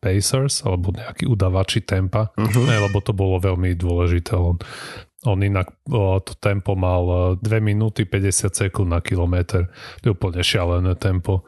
pacers, 0.00 0.64
alebo 0.64 0.96
nejakí 0.96 1.28
udavači 1.28 1.84
tempa, 1.84 2.32
uh-huh. 2.32 2.64
lebo 2.64 3.04
to 3.04 3.10
to 3.10 3.18
bolo 3.18 3.42
veľmi 3.42 3.74
dôležité. 3.74 4.38
On, 4.38 4.54
on 5.26 5.38
inak 5.42 5.74
to 6.22 6.32
tempo 6.38 6.78
mal 6.78 7.34
2 7.34 7.42
minúty 7.58 8.06
50 8.06 8.54
sekúnd 8.54 8.94
na 8.94 9.02
kilometr. 9.02 9.66
To 10.00 10.04
je 10.06 10.14
úplne 10.14 10.46
šialené 10.46 10.94
tempo. 10.94 11.42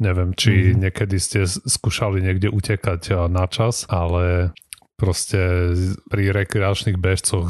Neviem, 0.00 0.32
či 0.36 0.72
mm. 0.72 0.76
niekedy 0.76 1.16
ste 1.16 1.48
skúšali 1.48 2.20
niekde 2.20 2.52
utekať 2.52 3.28
na 3.32 3.48
čas, 3.48 3.88
ale 3.88 4.56
proste 4.96 5.72
pri 6.08 6.32
rekreačných 6.32 6.96
bežcoch 6.96 7.44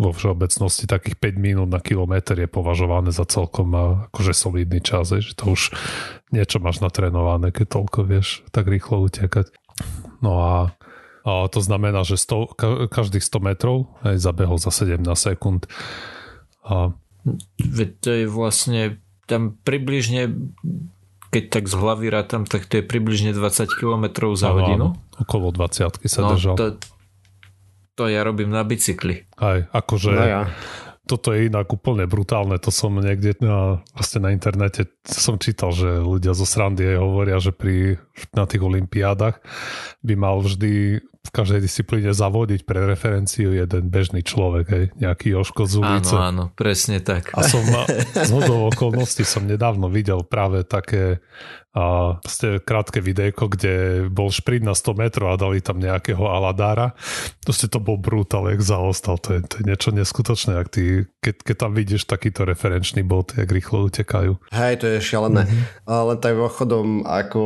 vo 0.00 0.10
všeobecnosti 0.10 0.88
takých 0.88 1.20
5 1.20 1.36
minút 1.36 1.68
na 1.68 1.84
kilometr 1.84 2.40
je 2.40 2.48
považované 2.48 3.12
za 3.12 3.28
celkom 3.28 3.76
akože 4.08 4.32
solidný 4.32 4.80
čas, 4.80 5.12
že 5.12 5.36
to 5.36 5.52
už 5.52 5.76
niečo 6.32 6.56
máš 6.58 6.80
natrenované, 6.80 7.52
keď 7.52 7.76
toľko 7.76 7.98
vieš 8.08 8.40
tak 8.50 8.72
rýchlo 8.72 9.04
utekať. 9.04 9.52
No 10.24 10.40
a 10.40 10.52
a 11.26 11.50
to 11.50 11.58
znamená, 11.58 12.06
že 12.06 12.22
100, 12.22 12.54
každých 12.86 13.26
100 13.26 13.42
metrov 13.42 13.90
aj 14.06 14.22
zabehol 14.22 14.62
za 14.62 14.70
17 14.70 15.02
sekúnd. 15.18 15.66
A... 16.62 16.94
To 17.74 18.10
je 18.14 18.30
vlastne 18.30 19.02
tam 19.26 19.58
približne 19.66 20.30
keď 21.30 21.44
tak 21.50 21.64
z 21.66 21.74
hlavy 21.74 22.06
rátam, 22.08 22.42
tak 22.46 22.66
to 22.70 22.80
je 22.80 22.84
približne 22.86 23.34
20 23.34 23.68
km 23.76 24.32
za 24.38 24.50
Aha, 24.50 24.56
hodinu. 24.56 24.86
Okolo 25.18 25.52
20 25.52 26.06
sa 26.06 26.20
no, 26.22 26.28
držal. 26.34 26.54
To, 26.56 26.66
to 27.96 28.04
ja 28.08 28.22
robím 28.22 28.52
na 28.52 28.62
bicykli. 28.62 29.26
Aj, 29.36 29.66
akože... 29.72 30.10
No 30.12 30.24
ja 30.24 30.42
toto 31.06 31.30
je 31.30 31.46
inak 31.46 31.70
úplne 31.70 32.02
brutálne, 32.10 32.58
to 32.58 32.74
som 32.74 32.98
niekde 32.98 33.38
na, 33.38 33.78
vlastne 33.94 34.26
na 34.26 34.34
internete 34.34 34.90
som 35.06 35.38
čítal, 35.38 35.70
že 35.70 36.02
ľudia 36.02 36.34
zo 36.34 36.42
srandy 36.42 36.98
hovoria, 36.98 37.38
že 37.38 37.54
pri, 37.54 38.02
na 38.34 38.42
tých 38.42 38.66
olimpiádach 38.66 39.38
by 40.02 40.14
mal 40.18 40.42
vždy 40.42 40.98
v 41.26 41.34
každej 41.34 41.60
disciplíne 41.66 42.14
zavodiť 42.14 42.62
pre 42.62 42.86
referenciu 42.86 43.50
jeden 43.50 43.90
bežný 43.90 44.22
človek, 44.22 44.66
hej, 44.70 44.84
nejaký 44.96 45.34
Joško 45.34 45.66
z 45.66 45.74
ulice. 45.82 46.14
Áno, 46.14 46.22
áno, 46.22 46.44
presne 46.54 47.02
tak. 47.02 47.34
A 47.34 47.42
som 47.42 47.66
z 48.28 48.30
hodou 48.30 48.70
okolností 48.70 49.26
som 49.26 49.42
nedávno 49.42 49.90
videl 49.90 50.22
práve 50.22 50.62
také 50.62 51.18
a 51.76 52.16
proste 52.24 52.56
krátke 52.64 53.04
videjko, 53.04 53.52
kde 53.52 53.74
bol 54.08 54.32
šprint 54.32 54.64
na 54.64 54.72
100 54.72 54.96
metrov 54.96 55.28
a 55.28 55.36
dali 55.36 55.60
tam 55.60 55.76
nejakého 55.76 56.24
Aladára. 56.24 56.96
Proste 57.44 57.68
to 57.68 57.84
bol 57.84 58.00
brutál, 58.00 58.48
jak 58.48 58.64
zaostal. 58.64 59.20
To 59.20 59.36
je, 59.36 59.40
to 59.44 59.60
je 59.60 59.64
niečo 59.68 59.92
neskutočné, 59.92 60.56
ak 60.56 60.72
ty, 60.72 61.04
keď, 61.20 61.36
keď 61.44 61.56
tam 61.60 61.76
vidíš 61.76 62.08
takýto 62.08 62.48
referenčný 62.48 63.04
bod, 63.04 63.36
jak 63.36 63.52
rýchlo 63.52 63.92
utekajú. 63.92 64.40
Hej, 64.56 64.80
to 64.80 64.86
je 64.88 65.04
šialené. 65.04 65.44
Mm-hmm. 65.44 65.62
Ale 65.84 66.16
tak 66.16 66.32
chodom 66.56 67.04
ako 67.04 67.42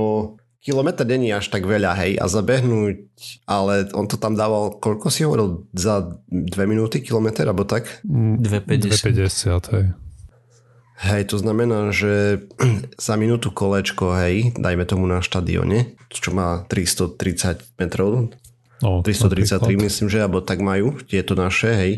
kilometr 0.61 1.09
není 1.09 1.33
až 1.33 1.49
tak 1.49 1.64
veľa, 1.64 1.96
hej, 2.05 2.20
a 2.20 2.29
zabehnúť, 2.29 3.09
ale 3.49 3.88
on 3.96 4.05
to 4.05 4.20
tam 4.20 4.37
dával, 4.37 4.77
koľko 4.77 5.09
si 5.09 5.25
hovoril, 5.25 5.64
za 5.73 6.20
dve 6.29 6.64
minúty 6.68 7.01
kilometr, 7.01 7.49
alebo 7.49 7.64
tak? 7.64 7.88
2,50. 8.05 9.16
2,50, 9.16 9.75
hej. 9.75 9.87
Hej, 11.01 11.33
to 11.33 11.40
znamená, 11.40 11.96
že 11.96 12.44
za 13.09 13.16
minútu 13.16 13.49
kolečko, 13.49 14.12
hej, 14.20 14.53
dajme 14.61 14.85
tomu 14.85 15.09
na 15.09 15.25
štadióne, 15.25 15.96
čo 16.12 16.37
má 16.37 16.68
330 16.68 17.81
metrov, 17.81 18.29
no, 18.85 19.01
333 19.01 19.57
napríklad. 19.57 19.85
myslím, 19.88 20.09
že, 20.12 20.18
alebo 20.20 20.44
tak 20.44 20.61
majú 20.61 21.01
tieto 21.09 21.33
naše, 21.33 21.73
hej. 21.73 21.92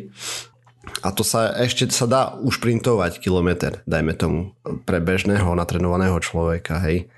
A 1.03 1.11
to 1.11 1.27
sa 1.27 1.51
ešte 1.59 1.91
sa 1.91 2.07
dá 2.07 2.39
už 2.39 2.63
printovať 2.63 3.19
kilometr, 3.19 3.83
dajme 3.91 4.15
tomu, 4.15 4.55
pre 4.87 5.03
bežného 5.03 5.51
natrenovaného 5.59 6.15
človeka, 6.23 6.79
hej 6.87 7.11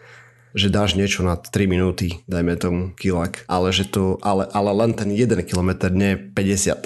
že 0.55 0.71
dáš 0.71 0.95
niečo 0.95 1.27
na 1.27 1.35
3 1.35 1.67
minúty, 1.67 2.23
dajme 2.31 2.55
tomu 2.55 2.83
kilak, 2.95 3.43
ale, 3.51 3.75
že 3.75 3.91
to, 3.91 4.23
ale, 4.23 4.47
ale 4.55 4.71
len 4.71 4.95
ten 4.95 5.11
1 5.11 5.35
kilometr, 5.45 5.91
nie 5.91 6.15
50. 6.17 6.81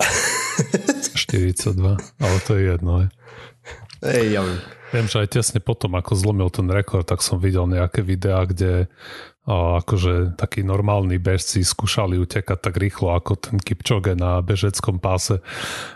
42, 1.15 1.77
ale 2.25 2.37
to 2.49 2.57
je 2.57 2.63
jedno. 2.65 2.93
Je. 3.05 3.09
Ej, 4.03 4.27
ja 4.35 4.43
viem. 4.43 4.61
Viem, 4.89 5.05
že 5.05 5.21
aj 5.21 5.29
tesne 5.37 5.61
potom, 5.61 6.01
ako 6.01 6.17
zlomil 6.17 6.49
ten 6.49 6.65
rekord, 6.73 7.05
tak 7.05 7.21
som 7.21 7.37
videl 7.37 7.69
nejaké 7.69 8.01
videá, 8.01 8.49
kde 8.49 8.89
a 9.49 9.81
akože 9.81 10.37
takí 10.37 10.61
normálni 10.61 11.17
bežci 11.17 11.65
skúšali 11.65 12.21
utekať 12.21 12.61
tak 12.61 12.77
rýchlo 12.77 13.17
ako 13.17 13.33
ten 13.41 13.57
Kipčoge 13.57 14.13
na 14.13 14.45
bežeckom 14.45 15.01
páse, 15.01 15.41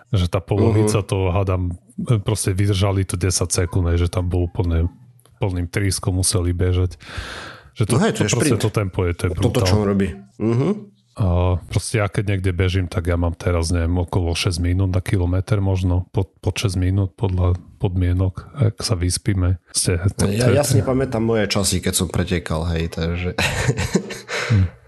že 0.08 0.24
tá 0.32 0.40
polovica 0.40 1.04
uh-huh. 1.04 1.10
toho 1.12 1.26
hádam 1.36 1.76
proste 2.24 2.56
vydržali 2.56 3.04
to 3.04 3.20
10 3.20 3.52
sekúnd, 3.52 3.92
že 4.00 4.08
tam 4.08 4.32
bol 4.32 4.48
úplne 4.48 4.88
plným 5.36 5.68
trískom 5.68 6.16
museli 6.16 6.56
bežať. 6.56 6.96
Že 7.72 7.82
to, 7.88 7.94
no 7.96 8.00
hej, 8.04 8.12
to, 8.12 8.20
to, 8.24 8.36
proste 8.36 8.56
to 8.60 8.70
tempo 8.70 8.98
je, 9.08 9.12
to 9.16 9.22
je 9.26 9.30
brutál. 9.32 9.52
Toto, 9.52 9.60
čo 9.64 9.74
on 9.80 9.86
robí. 9.88 10.08
Uh-huh. 10.36 10.72
A 11.12 11.60
proste 11.68 12.00
ja 12.00 12.08
keď 12.08 12.24
niekde 12.36 12.56
bežím, 12.56 12.88
tak 12.88 13.04
ja 13.04 13.20
mám 13.20 13.36
teraz 13.36 13.68
neviem, 13.68 13.92
okolo 14.00 14.32
6 14.32 14.56
minút 14.64 14.96
na 14.96 15.04
kilometr 15.04 15.60
možno, 15.60 16.08
pod, 16.08 16.32
pod 16.40 16.56
6 16.56 16.80
minút 16.80 17.12
podľa 17.20 17.60
podmienok, 17.76 18.48
ak 18.56 18.80
sa 18.80 18.96
vyspíme. 18.96 19.60
Ste, 19.76 20.00
to, 20.16 20.24
ja, 20.32 20.48
to, 20.48 20.56
ja 20.56 20.64
si 20.64 20.80
nepamätám 20.80 21.20
moje 21.20 21.52
časy, 21.52 21.84
keď 21.84 21.94
som 21.96 22.08
pretekal, 22.08 22.64
hej, 22.72 22.88
takže... 22.92 23.36
Hm. 24.52 24.66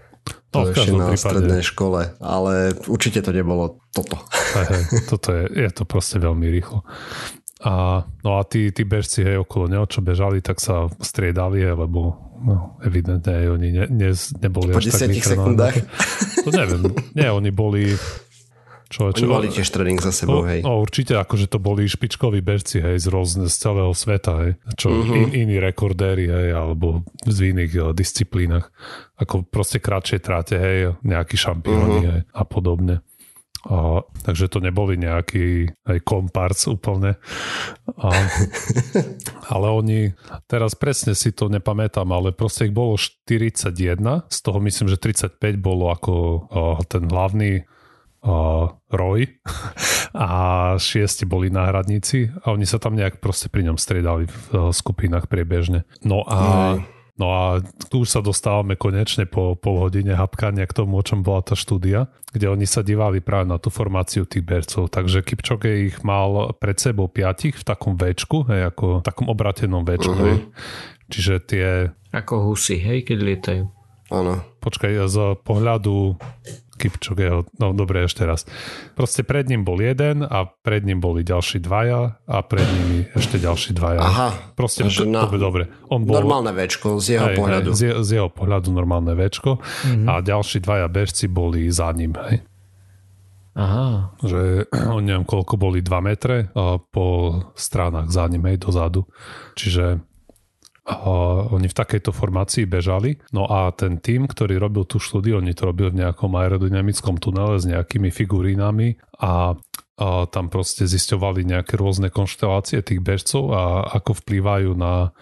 No, 0.55 0.63
to 0.63 0.71
ešte 0.71 0.91
na 0.95 1.11
prípade. 1.11 1.19
strednej 1.19 1.63
škole, 1.67 2.01
ale 2.23 2.71
určite 2.87 3.19
to 3.19 3.35
nebolo 3.35 3.83
toto. 3.91 4.15
Hej, 4.55 4.65
hej, 4.71 4.83
toto 5.11 5.35
je, 5.35 5.43
je 5.51 5.69
to 5.75 5.83
proste 5.83 6.15
veľmi 6.15 6.47
rýchlo. 6.47 6.87
A, 7.63 8.03
no 8.03 8.29
a 8.35 8.43
tí, 8.43 8.67
tí 8.75 8.83
bežci 8.83 9.23
hej, 9.23 9.39
okolo 9.39 9.71
neho, 9.71 9.87
čo 9.87 10.03
bežali, 10.03 10.43
tak 10.43 10.59
sa 10.59 10.91
striedali, 10.99 11.63
lebo 11.63 12.11
no, 12.43 12.75
evidentne 12.83 13.31
aj 13.31 13.47
oni 13.47 13.67
ne, 13.71 13.85
ne, 13.87 14.11
neboli 14.43 14.75
po 14.75 14.83
až 14.83 14.91
tak 14.91 15.15
sekundách? 15.15 15.75
To 16.45 16.53
neviem. 16.53 16.93
Nie, 17.17 17.33
oni 17.33 17.49
boli 17.49 17.97
čo, 18.85 19.09
čo, 19.11 19.25
Oni 19.25 19.33
mali 19.33 19.47
tiež 19.49 19.65
tréning 19.73 19.97
za 19.97 20.13
sebou, 20.13 20.45
no, 20.45 20.47
hej. 20.47 20.61
No, 20.61 20.77
určite, 20.77 21.17
akože 21.17 21.49
to 21.49 21.57
boli 21.57 21.89
špičkoví 21.89 22.39
bežci, 22.45 22.79
hej, 22.79 23.01
z, 23.01 23.07
rôzne, 23.09 23.49
z 23.49 23.55
celého 23.57 23.89
sveta, 23.97 24.33
hej. 24.45 24.51
Čo 24.77 24.87
uh-huh. 24.93 25.25
in, 25.25 25.27
iní 25.33 25.57
rekordéri, 25.57 26.29
hej, 26.29 26.53
alebo 26.53 27.01
v 27.25 27.39
iných 27.51 27.71
jo, 27.73 27.87
disciplínach. 27.97 28.69
Ako 29.17 29.41
proste 29.41 29.81
kratšie 29.81 30.21
tráte, 30.21 30.55
hej, 30.61 30.95
nejakí 31.01 31.33
šampióni, 31.33 31.97
uh-huh. 31.97 32.11
hej, 32.13 32.21
a 32.29 32.43
podobne. 32.45 33.01
A, 33.65 34.05
takže 34.21 34.45
to 34.45 34.61
neboli 34.61 34.93
nejaký 34.95 35.73
aj 35.89 35.97
komparc 36.05 36.59
úplne. 36.69 37.17
A, 37.97 38.09
ale 39.53 39.67
oni, 39.73 39.99
teraz 40.45 40.77
presne 40.77 41.17
si 41.17 41.33
to 41.33 41.49
nepamätám, 41.49 42.05
ale 42.13 42.29
proste 42.29 42.69
ich 42.69 42.73
bolo 42.73 42.93
41, 42.97 43.73
z 44.29 44.39
toho 44.45 44.59
myslím, 44.61 44.87
že 44.89 45.01
35 45.01 45.57
bolo 45.57 45.89
ako 45.89 46.13
a, 46.13 46.29
ten 46.85 47.09
hlavný 47.09 47.65
uh, 48.25 48.69
Roy 48.89 49.29
a 50.13 50.29
šiesti 50.77 51.29
boli 51.29 51.53
náhradníci 51.53 52.33
a 52.43 52.51
oni 52.53 52.65
sa 52.65 52.81
tam 52.81 52.97
nejak 52.97 53.21
proste 53.21 53.47
pri 53.47 53.69
ňom 53.69 53.77
striedali 53.77 54.25
v 54.25 54.37
uh, 54.53 54.69
skupinách 54.73 55.29
priebežne. 55.29 55.85
No 56.01 56.25
a 56.25 56.39
mm. 56.77 56.94
No 57.15 57.31
a 57.31 57.43
tu 57.87 58.03
už 58.03 58.11
sa 58.11 58.19
dostávame 58.19 58.75
konečne 58.75 59.23
po 59.23 59.55
pol 59.55 59.79
hodine 59.79 60.19
hapkania 60.19 60.67
k 60.67 60.75
tomu, 60.75 60.99
o 60.99 61.05
čom 61.05 61.23
bola 61.23 61.39
tá 61.47 61.55
štúdia, 61.55 62.11
kde 62.35 62.51
oni 62.51 62.67
sa 62.67 62.83
divali 62.83 63.23
práve 63.23 63.47
na 63.47 63.55
tú 63.55 63.71
formáciu 63.71 64.27
tých 64.27 64.43
bercov. 64.43 64.91
Takže 64.91 65.23
Kipčoge 65.23 65.87
ich 65.87 66.03
mal 66.03 66.51
pred 66.59 66.75
sebou 66.75 67.07
piatich 67.07 67.55
v 67.55 67.63
takom 67.63 67.95
väčku, 67.95 68.43
hej, 68.51 68.67
ako 68.67 68.99
v 68.99 69.05
takom 69.07 69.31
obratenom 69.31 69.87
väčku. 69.87 70.11
Uh-huh. 70.11 70.27
Hej. 70.27 70.37
Čiže 71.07 71.33
tie... 71.47 71.67
Ako 72.11 72.51
husy, 72.51 72.83
hej, 72.83 73.07
keď 73.07 73.17
lietajú. 73.23 73.63
Áno. 74.11 74.43
Počkaj, 74.59 75.07
z 75.07 75.17
pohľadu 75.41 76.19
Kipčogeho, 76.85 77.49
no 77.57 77.73
dobre, 77.73 78.05
ešte 78.05 78.29
raz. 78.29 78.45
Proste 78.93 79.25
pred 79.25 79.49
ním 79.49 79.65
bol 79.65 79.81
jeden 79.81 80.21
a 80.21 80.45
pred 80.45 80.85
ním 80.85 81.01
boli 81.01 81.25
ďalší 81.25 81.65
dvaja 81.65 82.21
a 82.21 82.37
pred 82.45 82.69
nimi 82.69 83.09
ešte 83.17 83.41
ďalší 83.41 83.73
dvaja. 83.73 84.05
Aha. 84.05 84.29
Proste 84.53 84.85
to, 84.85 85.09
na, 85.09 85.25
dobre. 85.25 85.65
On 85.89 86.05
bol, 86.05 86.21
normálne 86.21 86.53
večko 86.53 87.01
z 87.01 87.17
jeho 87.17 87.33
hej, 87.33 87.37
pohľadu. 87.41 87.69
Hej, 87.73 87.77
z, 87.81 87.81
z 88.05 88.09
jeho 88.21 88.29
pohľadu 88.29 88.69
normálne 88.69 89.17
večko 89.17 89.57
mm-hmm. 89.57 90.05
a 90.05 90.13
ďalší 90.21 90.61
dvaja 90.61 90.85
bežci 90.93 91.25
boli 91.25 91.65
za 91.73 91.89
ním. 91.89 92.13
Hej. 92.13 92.45
Aha. 93.57 94.13
Že 94.21 94.69
on 94.93 95.01
neviem 95.01 95.25
koľko 95.25 95.57
boli 95.57 95.81
2 95.81 95.89
metre 96.05 96.53
po 96.93 97.07
stranách 97.57 98.13
za 98.13 98.29
ním, 98.29 98.45
hej, 98.45 98.61
dozadu. 98.61 99.09
Čiže 99.57 100.05
a 100.85 100.97
oni 101.49 101.65
v 101.65 101.77
takejto 101.77 102.13
formácii 102.13 102.69
bežali. 102.69 103.17
No 103.33 103.49
a 103.49 103.73
ten 103.73 103.97
tým, 103.97 104.29
ktorý 104.29 104.61
robil 104.61 104.85
tú 104.85 105.01
štúdiu, 105.01 105.41
oni 105.41 105.57
to 105.57 105.65
robil 105.65 105.89
v 105.89 106.05
nejakom 106.05 106.29
aerodynamickom 106.37 107.17
tunele 107.17 107.57
s 107.57 107.65
nejakými 107.65 108.13
figurínami 108.13 109.01
a 109.17 109.57
a 109.95 110.27
tam 110.27 110.51
proste 110.51 110.83
zisťovali 110.83 111.47
nejaké 111.47 111.79
rôzne 111.79 112.11
konštelácie 112.11 112.83
tých 112.83 112.99
bežcov 112.99 113.47
a 113.55 113.87
ako 113.95 114.19
vplývajú 114.19 114.75
na, 114.75 115.15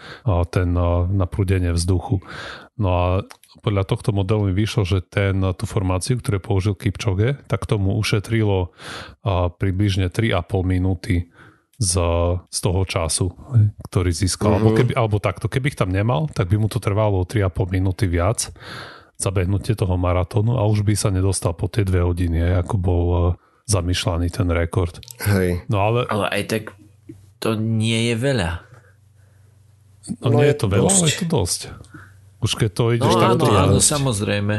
ten, 0.49 0.73
na 1.13 1.25
prúdenie 1.29 1.69
vzduchu. 1.77 2.25
No 2.73 2.89
a 2.89 3.05
podľa 3.61 3.85
tohto 3.85 4.17
modelu 4.17 4.49
mi 4.49 4.53
vyšlo, 4.57 4.81
že 4.81 5.05
ten, 5.05 5.45
tú 5.53 5.69
formáciu, 5.69 6.17
ktorú 6.17 6.41
použil 6.41 6.73
Kipchoge, 6.73 7.37
tak 7.45 7.69
tomu 7.69 7.93
ušetrilo 8.01 8.73
približne 9.61 10.09
3,5 10.09 10.41
minúty 10.65 11.29
z, 11.83 11.93
z 12.47 12.59
toho 12.63 12.87
času, 12.87 13.27
ktorý 13.91 14.15
získal. 14.15 14.55
Uh-huh. 14.55 14.57
Alebo, 14.63 14.69
mhm. 14.71 14.77
keby, 14.79 14.91
alebo 14.95 15.17
takto, 15.19 15.51
keby 15.51 15.75
ich 15.75 15.79
tam 15.79 15.91
nemal, 15.91 16.31
tak 16.31 16.47
by 16.47 16.55
mu 16.55 16.71
to 16.71 16.79
trvalo 16.79 17.27
3,5 17.27 17.75
minúty 17.75 18.07
viac 18.07 18.55
zabehnutie 19.13 19.77
toho 19.77 19.95
maratónu 19.95 20.57
a 20.57 20.65
už 20.67 20.83
by 20.83 20.97
sa 20.97 21.07
nedostal 21.13 21.55
po 21.55 21.71
tie 21.71 21.85
dve 21.87 22.03
hodiny, 22.03 22.43
ako 22.59 22.75
bol 22.75 23.05
uh, 23.07 23.23
zamýšľaný 23.71 24.27
ten 24.33 24.49
rekord. 24.51 24.99
Hej. 25.23 25.63
No 25.71 25.79
ale... 25.79 26.09
ale 26.11 26.27
aj 26.33 26.43
tak 26.49 26.63
to 27.39 27.55
nie 27.55 28.11
je 28.11 28.15
veľa. 28.19 28.51
No, 30.19 30.35
no 30.35 30.43
nie 30.43 30.51
je 30.51 30.57
to 30.59 30.67
veľa, 30.67 30.89
dosť. 30.91 30.99
ale 30.99 31.07
je 31.07 31.19
to 31.23 31.27
dosť. 31.29 31.59
Už 32.43 32.51
keď 32.59 32.69
to 32.75 32.83
ideš 32.91 33.13
no, 33.15 33.21
tak 33.21 33.29
áno, 33.39 33.45
áno, 33.55 33.79
samozrejme. 33.79 34.55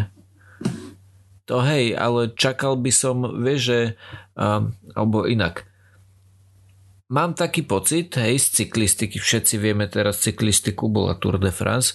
To 1.45 1.61
hej, 1.61 1.93
ale 1.93 2.33
čakal 2.33 2.81
by 2.81 2.89
som, 2.89 3.45
vieš, 3.45 3.61
že 3.69 3.79
um, 4.33 4.73
alebo 4.97 5.29
inak 5.29 5.69
mám 7.15 7.39
taký 7.39 7.63
pocit, 7.63 8.11
hej, 8.19 8.43
z 8.43 8.67
cyklistiky, 8.67 9.23
všetci 9.23 9.55
vieme 9.63 9.87
teraz 9.87 10.19
cyklistiku, 10.27 10.91
bola 10.91 11.15
Tour 11.15 11.39
de 11.39 11.55
France, 11.55 11.95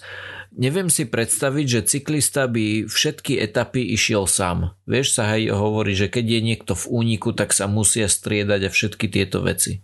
neviem 0.55 0.87
si 0.87 1.03
predstaviť, 1.03 1.65
že 1.67 1.81
cyklista 1.85 2.47
by 2.47 2.87
všetky 2.87 3.35
etapy 3.35 3.83
išiel 3.83 4.25
sám. 4.31 4.71
Vieš, 4.87 5.19
sa 5.19 5.35
aj 5.35 5.51
hovorí, 5.51 5.91
že 5.93 6.07
keď 6.07 6.25
je 6.25 6.41
niekto 6.41 6.73
v 6.73 6.85
úniku, 6.87 7.35
tak 7.35 7.51
sa 7.51 7.67
musia 7.67 8.07
striedať 8.07 8.71
a 8.71 8.73
všetky 8.73 9.11
tieto 9.11 9.43
veci. 9.43 9.83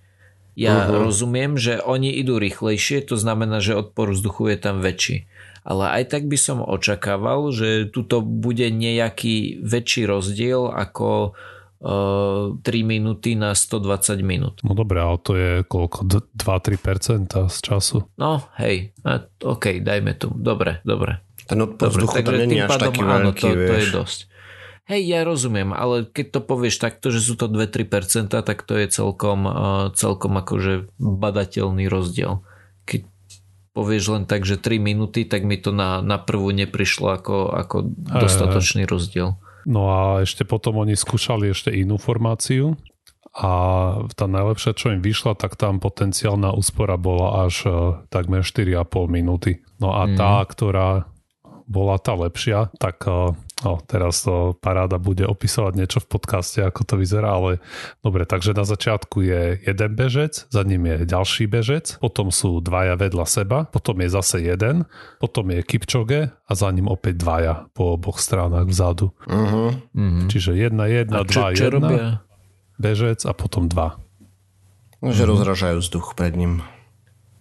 Ja 0.56 0.88
uh-huh. 0.88 1.12
rozumiem, 1.12 1.60
že 1.60 1.84
oni 1.84 2.16
idú 2.16 2.40
rýchlejšie, 2.40 3.04
to 3.04 3.20
znamená, 3.20 3.60
že 3.60 3.76
odpor 3.76 4.16
vzduchu 4.16 4.56
je 4.56 4.58
tam 4.58 4.80
väčší. 4.80 5.28
Ale 5.68 5.92
aj 6.00 6.16
tak 6.16 6.24
by 6.32 6.38
som 6.40 6.64
očakával, 6.64 7.52
že 7.52 7.90
tuto 7.92 8.24
bude 8.24 8.70
nejaký 8.72 9.60
väčší 9.66 10.08
rozdiel 10.08 10.72
ako 10.72 11.36
3 11.82 12.62
minúty 12.82 13.36
na 13.36 13.52
120 13.54 14.24
minút. 14.24 14.56
No 14.64 14.74
dobré, 14.74 15.04
ale 15.04 15.18
to 15.20 15.32
je 15.36 15.52
koľko? 15.68 16.08
2-3% 16.34 17.52
z 17.52 17.58
času? 17.62 18.08
No 18.16 18.42
hej, 18.58 18.96
OK, 19.44 19.84
dajme 19.84 20.16
tu. 20.16 20.32
Dobre, 20.34 20.80
dobre. 20.88 21.20
Ten 21.46 21.62
odpor 21.62 21.94
vzduchu 21.94 22.26
to 22.26 22.32
není 22.34 22.58
až 22.58 22.90
taký 22.90 23.06
áno, 23.06 23.30
veľký, 23.30 23.46
to, 23.46 23.50
to 23.54 23.74
je 23.78 23.88
dosť. 23.94 24.20
Hej, 24.86 25.02
ja 25.10 25.20
rozumiem, 25.26 25.74
ale 25.74 26.06
keď 26.06 26.26
to 26.38 26.40
povieš 26.46 26.78
takto, 26.78 27.10
že 27.10 27.18
sú 27.18 27.34
to 27.34 27.50
2-3%, 27.50 28.30
tak 28.30 28.58
to 28.66 28.78
je 28.78 28.86
celkom, 28.90 29.50
celkom 29.98 30.34
akože 30.38 30.94
badateľný 31.02 31.90
rozdiel. 31.90 32.46
Keď 32.86 33.02
povieš 33.74 34.04
len 34.14 34.24
tak, 34.30 34.46
že 34.46 34.62
3 34.62 34.78
minúty, 34.78 35.26
tak 35.26 35.42
mi 35.42 35.58
to 35.58 35.74
na, 35.74 36.06
na 36.06 36.22
prvú 36.22 36.54
neprišlo 36.54 37.18
ako, 37.18 37.50
ako 37.50 37.78
dostatočný 38.22 38.86
rozdiel. 38.86 39.38
No 39.66 39.90
a 39.90 40.02
ešte 40.22 40.46
potom 40.46 40.78
oni 40.82 40.94
skúšali 40.94 41.50
ešte 41.50 41.74
inú 41.74 41.98
formáciu 41.98 42.78
a 43.36 43.52
tá 44.16 44.32
najlepšia, 44.32 44.78
čo 44.80 44.96
im 44.96 45.04
vyšla, 45.04 45.36
tak 45.36 45.60
tam 45.60 45.84
potenciálna 45.84 46.56
úspora 46.56 46.96
bola 46.96 47.44
až 47.44 47.56
uh, 47.68 47.74
takmer 48.08 48.48
4,5 48.48 48.88
minúty. 49.12 49.60
No 49.76 49.92
a 49.92 50.08
mm. 50.08 50.16
tá, 50.16 50.40
ktorá 50.48 51.04
bola 51.68 52.00
tá 52.00 52.16
lepšia, 52.16 52.72
tak 52.80 53.04
uh, 53.10 53.36
No, 53.64 53.80
teraz 53.88 54.28
to 54.28 54.52
paráda 54.60 55.00
bude 55.00 55.24
opisovať 55.24 55.74
niečo 55.80 56.04
v 56.04 56.12
podcaste, 56.12 56.60
ako 56.60 56.84
to 56.84 56.96
vyzerá, 57.00 57.40
ale 57.40 57.64
dobre, 58.04 58.28
takže 58.28 58.52
na 58.52 58.68
začiatku 58.68 59.24
je 59.24 59.64
jeden 59.64 59.92
bežec, 59.96 60.44
za 60.52 60.62
ním 60.68 60.84
je 60.84 61.08
ďalší 61.08 61.48
bežec, 61.48 61.96
potom 62.04 62.36
sú 62.36 62.60
dvaja 62.60 63.00
vedľa 63.00 63.24
seba, 63.24 63.64
potom 63.64 64.04
je 64.04 64.12
zase 64.12 64.44
jeden, 64.44 64.84
potom 65.24 65.56
je 65.56 65.64
Kipčoge 65.64 66.36
a 66.36 66.52
za 66.52 66.68
ním 66.76 66.92
opäť 66.92 67.16
dvaja 67.16 67.72
po 67.72 67.96
oboch 67.96 68.20
stranách 68.20 68.68
vzadu. 68.68 69.16
Uh-huh. 69.24 69.72
Uh-huh. 69.72 70.28
Čiže 70.28 70.60
jedna, 70.60 70.92
jedna, 70.92 71.24
a 71.24 71.28
čo, 71.28 71.40
dva, 71.40 71.48
čo 71.56 71.64
jedna, 71.72 71.80
robia? 71.80 72.06
bežec 72.76 73.24
a 73.24 73.32
potom 73.32 73.72
dva. 73.72 73.96
No, 75.00 75.16
že 75.16 75.24
uh-huh. 75.24 75.32
rozražajú 75.32 75.80
vzduch 75.80 76.20
pred 76.20 76.36
ním. 76.36 76.60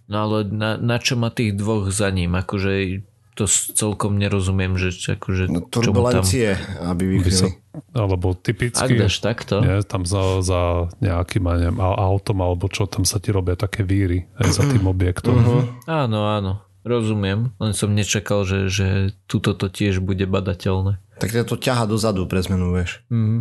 No 0.07 0.31
ale 0.31 0.47
na, 0.47 0.79
na 0.79 0.95
čo 0.95 1.19
má 1.19 1.27
tých 1.27 1.59
dvoch 1.59 1.91
za 1.91 2.07
ním? 2.07 2.39
Akože 2.39 3.03
to 3.35 3.43
celkom 3.51 4.15
nerozumiem, 4.15 4.79
že 4.79 4.95
akože... 5.19 5.51
No, 5.51 5.59
turbulencie, 5.67 6.55
tam, 6.55 6.95
aby 6.95 7.19
vychli. 7.19 7.59
Alebo 7.91 8.31
typicky... 8.31 8.79
Ak 8.79 8.91
dáš 8.95 9.19
takto. 9.19 9.59
Nie, 9.59 9.83
tam 9.83 10.07
za, 10.07 10.39
za 10.39 10.87
nejakým 11.03 11.43
neviem, 11.43 11.77
autom 11.83 12.39
alebo 12.39 12.71
čo, 12.71 12.87
tam 12.87 13.03
sa 13.03 13.19
ti 13.19 13.35
robia 13.35 13.59
také 13.59 13.83
víry 13.83 14.31
aj 14.39 14.55
za 14.55 14.63
tým 14.63 14.87
objektom. 14.87 15.35
Uh-huh. 15.35 15.63
Áno, 15.83 16.31
áno. 16.31 16.63
Rozumiem, 16.87 17.51
len 17.59 17.73
som 17.75 17.91
nečakal, 17.91 18.47
že, 18.47 18.71
že 18.71 18.87
tuto 19.27 19.57
to 19.57 19.67
tiež 19.67 19.99
bude 19.99 20.23
badateľné. 20.23 21.01
Tak 21.19 21.33
to 21.43 21.59
ťaha 21.59 21.89
dozadu 21.89 22.29
pre 22.31 22.39
zmenu, 22.39 22.71
vieš. 22.71 23.03
Mhm. 23.11 23.39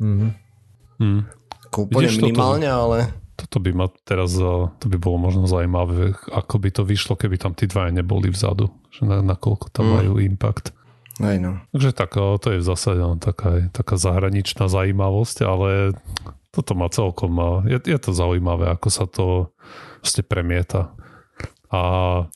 Mhm. 0.00 0.28
Mm. 0.96 1.22
Úplne 1.76 2.08
minimálne, 2.24 2.68
toto... 2.72 2.80
ale 2.88 2.98
toto 3.46 3.62
by 3.62 3.70
ma 3.70 3.86
teraz, 4.02 4.34
to 4.82 4.86
by 4.90 4.98
bolo 4.98 5.22
možno 5.22 5.46
zaujímavé, 5.46 6.18
ako 6.34 6.58
by 6.58 6.68
to 6.74 6.82
vyšlo, 6.82 7.14
keby 7.14 7.38
tam 7.38 7.54
tí 7.54 7.70
dvaja 7.70 7.94
neboli 7.94 8.26
vzadu, 8.28 8.74
že 8.90 9.06
na, 9.06 9.22
nakoľko 9.22 9.70
tam 9.70 9.86
mm. 9.86 9.92
majú 9.94 10.12
impact. 10.18 10.74
Aj 11.22 11.38
no. 11.38 11.62
Takže 11.70 11.94
tak, 11.96 12.12
to 12.18 12.46
je 12.52 12.60
v 12.60 12.66
zásade 12.66 13.00
taká, 13.22 13.70
taká 13.72 13.96
zahraničná 13.96 14.68
zaujímavosť, 14.68 15.36
ale 15.46 15.96
toto 16.50 16.74
má 16.74 16.90
celkom, 16.90 17.62
je, 17.70 17.78
je 17.78 17.98
to 18.02 18.10
zaujímavé, 18.12 18.68
ako 18.68 18.88
sa 18.90 19.06
to 19.08 19.54
proste 20.02 20.26
premieta 20.26 20.92
a 21.70 21.80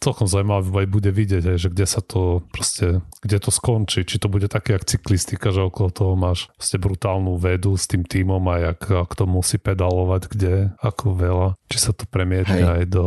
celkom 0.03 0.27
zaujímavé 0.27 0.91
bude 0.91 1.11
vidieť, 1.15 1.55
aj, 1.55 1.59
že 1.59 1.69
kde 1.71 1.87
sa 1.87 2.01
to 2.03 2.43
proste, 2.51 3.03
kde 3.23 3.39
to 3.39 3.51
skončí, 3.55 4.03
či 4.03 4.19
to 4.19 4.27
bude 4.27 4.51
také 4.51 4.75
jak 4.75 4.89
cyklistika, 4.89 5.55
že 5.55 5.63
okolo 5.63 5.89
toho 5.95 6.15
máš 6.19 6.51
proste 6.59 6.79
brutálnu 6.83 7.39
vedu 7.39 7.79
s 7.79 7.87
tým 7.87 8.03
týmom 8.03 8.43
a 8.51 8.73
jak, 8.73 8.81
ak 8.91 9.13
to 9.15 9.25
musí 9.31 9.63
pedalovať, 9.63 10.23
kde, 10.31 10.55
ako 10.83 11.07
veľa, 11.15 11.49
či 11.71 11.79
sa 11.79 11.95
to 11.95 12.07
premietne 12.11 12.63
Hej. 12.63 12.71
aj 12.71 12.83
do 12.91 13.07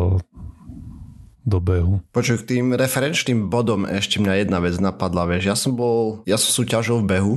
do 1.44 1.60
behu. 1.60 2.00
Počuj, 2.16 2.44
k 2.44 2.56
tým 2.56 2.72
referenčným 2.72 3.52
bodom 3.52 3.84
ešte 3.84 4.24
mňa 4.24 4.48
jedna 4.48 4.64
vec 4.64 4.80
napadla, 4.80 5.28
vieš, 5.28 5.44
ja 5.52 5.56
som 5.60 5.76
bol, 5.76 6.24
ja 6.24 6.40
som 6.40 6.64
súťažil 6.64 7.04
v 7.04 7.10
behu 7.20 7.36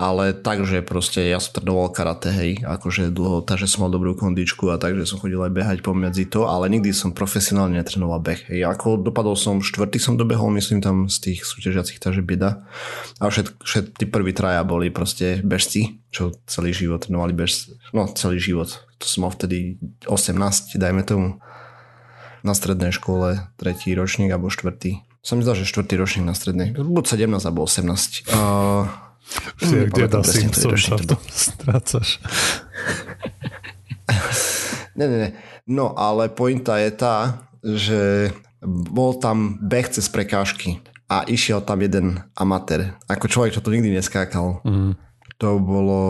ale 0.00 0.32
takže 0.32 0.80
proste 0.80 1.28
ja 1.28 1.36
som 1.36 1.60
trénoval 1.60 1.92
karate, 1.92 2.32
hej, 2.32 2.64
akože 2.64 3.12
dlho, 3.12 3.44
takže 3.44 3.68
som 3.68 3.84
mal 3.84 3.92
dobrú 3.92 4.16
kondičku 4.16 4.72
a 4.72 4.80
takže 4.80 5.04
som 5.04 5.20
chodil 5.20 5.36
aj 5.36 5.52
behať 5.52 5.78
pomedzi 5.84 6.24
to, 6.24 6.48
ale 6.48 6.72
nikdy 6.72 6.88
som 6.96 7.12
profesionálne 7.12 7.76
netrénoval 7.76 8.24
beh, 8.24 8.48
hej, 8.48 8.64
ako 8.64 9.04
dopadol 9.04 9.36
som, 9.36 9.60
štvrtý 9.60 10.00
som 10.00 10.16
dobehol, 10.16 10.48
myslím 10.56 10.80
tam 10.80 11.12
z 11.12 11.28
tých 11.28 11.44
súťažiacich, 11.44 12.00
takže 12.00 12.24
bieda. 12.24 12.64
A 13.20 13.28
všet, 13.28 13.60
všet 13.60 13.84
tí 14.00 14.08
prví 14.08 14.32
traja 14.32 14.64
boli 14.64 14.88
proste 14.88 15.44
bežci, 15.44 16.00
čo 16.08 16.32
celý 16.48 16.72
život 16.72 17.04
trénovali 17.04 17.36
bež, 17.36 17.68
no 17.92 18.08
celý 18.08 18.40
život, 18.40 18.72
to 18.96 19.04
som 19.04 19.28
mal 19.28 19.36
vtedy 19.36 19.76
18, 20.08 20.80
dajme 20.80 21.04
tomu, 21.04 21.36
na 22.40 22.56
strednej 22.56 22.88
škole, 22.88 23.52
tretí 23.60 23.92
ročník 23.92 24.32
alebo 24.32 24.48
štvrtý. 24.48 25.04
Som 25.20 25.44
myslel, 25.44 25.60
že 25.60 25.68
štvrtý 25.68 26.00
ročník 26.00 26.24
na 26.24 26.32
strednej, 26.32 26.72
buď 26.72 27.20
17 27.20 27.44
alebo 27.44 27.68
18. 27.68 28.32
Uh, 28.32 28.88
Vždy, 29.60 29.76
kde 29.92 30.04
dá 30.08 30.20
Simpson 30.24 30.74
sa 30.74 30.96
v 30.96 31.14
tom 31.14 31.22
strácaš. 31.30 32.18
ne, 34.98 35.06
ne, 35.06 35.18
ne. 35.18 35.30
No, 35.70 35.94
ale 35.94 36.32
pointa 36.32 36.80
je 36.82 36.90
tá, 36.90 37.46
že 37.62 38.34
bol 38.64 39.16
tam 39.16 39.56
beh 39.62 39.88
cez 39.88 40.10
prekážky 40.10 40.82
a 41.06 41.26
išiel 41.26 41.62
tam 41.62 41.82
jeden 41.82 42.22
amatér. 42.34 42.98
Ako 43.06 43.30
človek, 43.30 43.54
čo 43.54 43.62
to 43.64 43.74
nikdy 43.74 43.94
neskákal. 43.94 44.62
Mm. 44.66 44.94
To 45.40 45.48
bolo 45.58 46.02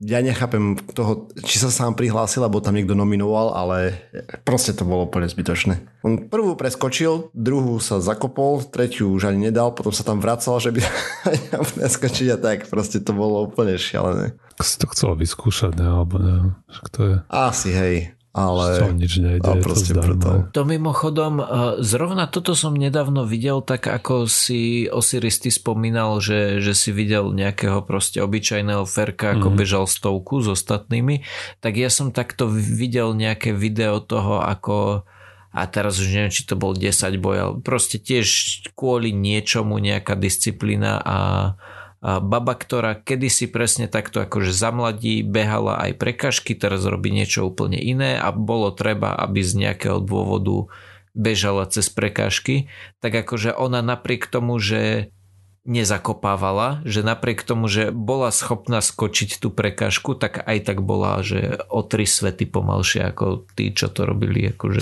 ja 0.00 0.24
nechápem 0.24 0.80
toho, 0.96 1.28
či 1.44 1.60
sa 1.60 1.68
sám 1.68 1.92
prihlásil, 1.92 2.40
alebo 2.40 2.64
tam 2.64 2.72
niekto 2.72 2.96
nominoval, 2.96 3.52
ale 3.52 4.00
proste 4.48 4.72
to 4.72 4.88
bolo 4.88 5.04
úplne 5.04 5.28
zbytočné. 5.28 5.76
On 6.00 6.16
prvú 6.16 6.56
preskočil, 6.56 7.28
druhú 7.36 7.76
sa 7.84 8.00
zakopol, 8.00 8.64
tretiu 8.64 9.12
už 9.12 9.28
ani 9.28 9.52
nedal, 9.52 9.76
potom 9.76 9.92
sa 9.92 10.00
tam 10.00 10.24
vracal, 10.24 10.56
že 10.56 10.72
by 10.72 10.80
preskočiť 11.76 12.26
a 12.32 12.36
tak. 12.40 12.58
Proste 12.72 13.04
to 13.04 13.12
bolo 13.12 13.44
úplne 13.44 13.76
šialené. 13.76 14.32
Si 14.60 14.80
to 14.80 14.88
chcel 14.92 15.12
vyskúšať, 15.16 15.76
ne? 15.76 15.86
alebo 15.88 16.16
neviem, 16.16 16.48
to 16.92 17.00
je. 17.04 17.16
Asi, 17.28 17.72
hej 17.76 18.19
ale 18.30 18.78
to 18.78 18.94
nič 18.94 19.18
nejde, 19.18 19.42
ale 19.42 19.58
proste 19.58 19.90
to, 19.90 20.46
to 20.54 20.62
mimochodom, 20.62 21.42
e, 21.42 21.44
zrovna 21.82 22.30
toto 22.30 22.54
som 22.54 22.78
nedávno 22.78 23.26
videl, 23.26 23.58
tak 23.58 23.90
ako 23.90 24.30
si 24.30 24.86
Osiris 24.86 25.42
ty 25.42 25.50
spomínal, 25.50 26.22
že, 26.22 26.62
že 26.62 26.78
si 26.78 26.94
videl 26.94 27.34
nejakého 27.34 27.82
proste 27.82 28.22
obyčajného 28.22 28.86
ferka, 28.86 29.34
ako 29.34 29.50
mm. 29.50 29.56
bežal 29.58 29.84
stovku 29.90 30.46
s 30.46 30.46
ostatnými, 30.46 31.26
tak 31.58 31.74
ja 31.74 31.90
som 31.90 32.14
takto 32.14 32.46
videl 32.50 33.18
nejaké 33.18 33.50
video 33.50 33.98
toho, 33.98 34.38
ako 34.38 35.02
a 35.50 35.66
teraz 35.66 35.98
už 35.98 36.14
neviem, 36.14 36.30
či 36.30 36.46
to 36.46 36.54
bol 36.54 36.78
10 36.78 36.94
boj, 37.18 37.36
ale 37.42 37.54
proste 37.58 37.98
tiež 37.98 38.26
kvôli 38.78 39.10
niečomu 39.10 39.82
nejaká 39.82 40.14
disciplína 40.14 41.02
a 41.02 41.18
baba, 42.00 42.56
ktorá 42.56 42.96
kedysi 42.96 43.44
presne 43.52 43.84
takto 43.84 44.24
akože 44.24 44.56
zamladí, 44.56 45.20
behala 45.20 45.76
aj 45.84 46.00
prekažky, 46.00 46.56
teraz 46.56 46.88
robí 46.88 47.12
niečo 47.12 47.44
úplne 47.44 47.76
iné 47.76 48.16
a 48.16 48.32
bolo 48.32 48.72
treba, 48.72 49.12
aby 49.12 49.44
z 49.44 49.68
nejakého 49.68 50.00
dôvodu 50.00 50.72
bežala 51.12 51.68
cez 51.68 51.92
prekážky, 51.92 52.72
tak 53.04 53.12
akože 53.12 53.52
ona 53.52 53.84
napriek 53.84 54.30
tomu, 54.32 54.56
že 54.56 55.12
nezakopávala, 55.68 56.80
že 56.88 57.04
napriek 57.04 57.44
tomu, 57.44 57.68
že 57.68 57.92
bola 57.92 58.32
schopná 58.32 58.80
skočiť 58.80 59.36
tú 59.36 59.52
prekážku, 59.52 60.16
tak 60.16 60.40
aj 60.40 60.58
tak 60.64 60.80
bola, 60.80 61.20
že 61.20 61.60
o 61.68 61.84
tri 61.84 62.08
svety 62.08 62.48
pomalšie 62.48 63.04
ako 63.12 63.44
tí, 63.52 63.76
čo 63.76 63.92
to 63.92 64.08
robili. 64.08 64.48
Akože 64.48 64.80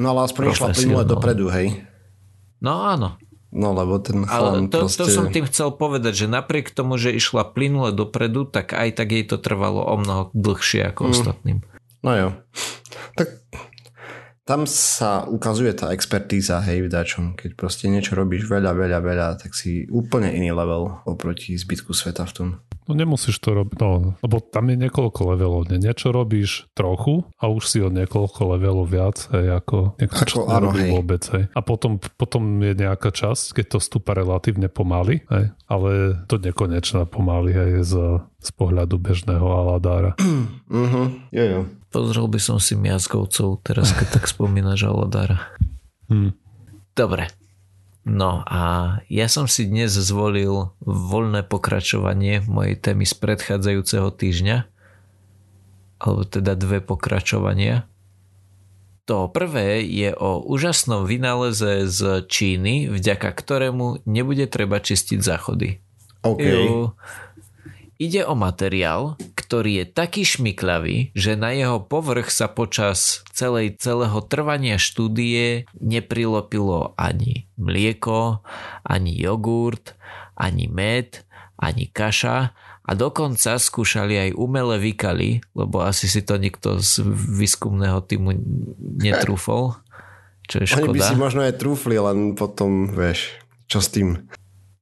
no 0.00 0.16
ale 0.16 0.32
aspoň 0.32 0.42
išla 0.48 0.68
plynule 0.72 1.04
dopredu, 1.04 1.52
hej? 1.52 1.84
No 2.64 2.88
áno. 2.88 3.20
No 3.56 3.72
lebo 3.72 3.96
ten 3.96 4.28
Ale 4.28 4.68
to, 4.68 4.84
proste... 4.84 5.00
to 5.00 5.04
som 5.08 5.32
tým 5.32 5.48
chcel 5.48 5.72
povedať, 5.72 6.12
že 6.12 6.26
napriek 6.28 6.76
tomu, 6.76 7.00
že 7.00 7.16
išla 7.16 7.56
plynule 7.56 7.96
dopredu, 7.96 8.44
tak 8.44 8.76
aj 8.76 9.00
tak 9.00 9.08
jej 9.16 9.24
to 9.24 9.40
trvalo 9.40 9.80
o 9.80 9.96
mnoho 9.96 10.28
dlhšie 10.36 10.92
ako 10.92 11.08
mm. 11.08 11.10
ostatným. 11.16 11.58
No 12.04 12.12
jo. 12.12 12.28
Tak 13.16 13.28
tam 14.46 14.68
sa 14.68 15.24
ukazuje 15.24 15.72
tá 15.74 15.90
expertíza, 15.90 16.60
hej, 16.62 16.86
v 16.86 16.92
dačom. 16.92 17.34
Keď 17.34 17.58
proste 17.58 17.88
niečo 17.88 18.14
robíš 18.14 18.46
veľa, 18.46 18.76
veľa, 18.76 19.00
veľa, 19.00 19.28
tak 19.40 19.56
si 19.56 19.88
úplne 19.90 20.30
iný 20.30 20.52
level 20.52 21.02
oproti 21.08 21.56
zbytku 21.56 21.90
sveta 21.90 22.28
v 22.28 22.32
tom. 22.36 22.48
No 22.86 22.94
nemusíš 22.94 23.42
to 23.42 23.50
robiť, 23.50 23.82
no, 23.82 24.14
lebo 24.22 24.38
tam 24.38 24.70
je 24.70 24.76
niekoľko 24.78 25.20
levelov. 25.34 25.66
Nie? 25.66 25.90
Niečo 25.90 26.14
robíš 26.14 26.70
trochu 26.70 27.26
a 27.34 27.50
už 27.50 27.62
si 27.66 27.78
o 27.82 27.90
niekoľko 27.90 28.54
levelov 28.54 28.86
viac, 28.86 29.26
hej, 29.34 29.58
ako 29.58 29.98
niekto, 29.98 30.22
čo 30.22 30.46
áno, 30.46 30.70
hej. 30.70 30.94
vôbec. 30.94 31.22
Hej. 31.26 31.50
A 31.50 31.60
potom, 31.66 31.98
potom 31.98 32.62
je 32.62 32.78
nejaká 32.78 33.10
časť, 33.10 33.58
keď 33.58 33.66
to 33.74 33.78
stúpa 33.82 34.14
relatívne 34.14 34.70
pomaly, 34.70 35.26
hej, 35.26 35.50
ale 35.66 35.90
to 36.30 36.38
nekonečná 36.38 37.10
pomaly, 37.10 37.50
hej, 37.50 37.82
z, 37.82 38.22
z 38.38 38.50
pohľadu 38.54 39.02
bežného 39.02 39.46
Aladára. 39.50 40.14
uh-huh. 40.70 41.06
jo, 41.36 41.44
jo. 41.44 41.60
Pozrel 41.90 42.26
by 42.30 42.38
som 42.38 42.62
si 42.62 42.78
miazgovcov, 42.78 43.66
teraz 43.66 43.90
keď 43.90 44.20
tak 44.20 44.30
spomínaš 44.30 44.86
Aladára. 44.86 45.42
Hmm. 46.06 46.38
Dobre, 46.94 47.26
No 48.06 48.46
a 48.46 48.62
ja 49.10 49.26
som 49.26 49.50
si 49.50 49.66
dnes 49.66 49.90
zvolil 49.90 50.70
voľné 50.86 51.42
pokračovanie 51.42 52.38
mojej 52.46 52.78
témy 52.78 53.02
z 53.02 53.18
predchádzajúceho 53.18 54.14
týždňa, 54.14 54.62
alebo 55.98 56.22
teda 56.22 56.54
dve 56.54 56.78
pokračovania. 56.78 57.90
To 59.10 59.26
prvé 59.26 59.82
je 59.82 60.14
o 60.14 60.38
úžasnom 60.38 61.02
vynáleze 61.02 61.90
z 61.90 62.26
Číny, 62.30 62.86
vďaka 62.94 63.26
ktorému 63.26 64.06
nebude 64.06 64.46
treba 64.46 64.78
čistiť 64.78 65.18
záchody. 65.18 65.82
Okay. 66.22 66.90
Ide 67.98 68.22
o 68.22 68.38
materiál, 68.38 69.18
ktorý 69.46 69.86
je 69.86 69.86
taký 69.86 70.26
šmiklavý, 70.26 71.14
že 71.14 71.38
na 71.38 71.54
jeho 71.54 71.78
povrch 71.78 72.34
sa 72.34 72.50
počas 72.50 73.22
celej, 73.30 73.78
celého 73.78 74.18
trvania 74.26 74.74
štúdie 74.74 75.70
neprilopilo 75.78 76.98
ani 76.98 77.46
mlieko, 77.54 78.42
ani 78.82 79.14
jogurt, 79.14 79.94
ani 80.34 80.66
med, 80.66 81.22
ani 81.54 81.86
kaša 81.86 82.50
a 82.86 82.90
dokonca 82.98 83.62
skúšali 83.62 84.30
aj 84.30 84.30
umelé 84.34 84.82
vykaly, 84.82 85.30
lebo 85.54 85.86
asi 85.86 86.10
si 86.10 86.26
to 86.26 86.42
nikto 86.42 86.82
z 86.82 87.06
výskumného 87.38 88.02
týmu 88.02 88.34
netrúfol, 88.98 89.78
čo 90.50 90.62
je 90.62 90.66
škoda. 90.70 90.90
Oni 90.90 90.98
by 90.98 91.00
si 91.06 91.16
možno 91.18 91.40
aj 91.46 91.54
trúfli, 91.58 91.98
len 91.98 92.34
potom, 92.34 92.90
vieš, 92.90 93.38
čo 93.66 93.78
s 93.78 93.94
tým? 93.94 94.26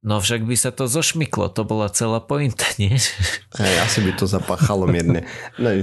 No 0.05 0.21
však 0.21 0.45
by 0.45 0.53
sa 0.53 0.69
to 0.69 0.85
zošmyklo, 0.85 1.49
to 1.57 1.64
bola 1.64 1.88
celá 1.88 2.21
pointa, 2.21 2.69
nie? 2.77 2.93
Hej, 3.57 3.75
asi 3.81 4.05
by 4.05 4.12
to 4.21 4.29
zapáchalo 4.29 4.85
mierne. 4.85 5.25
No, 5.57 5.81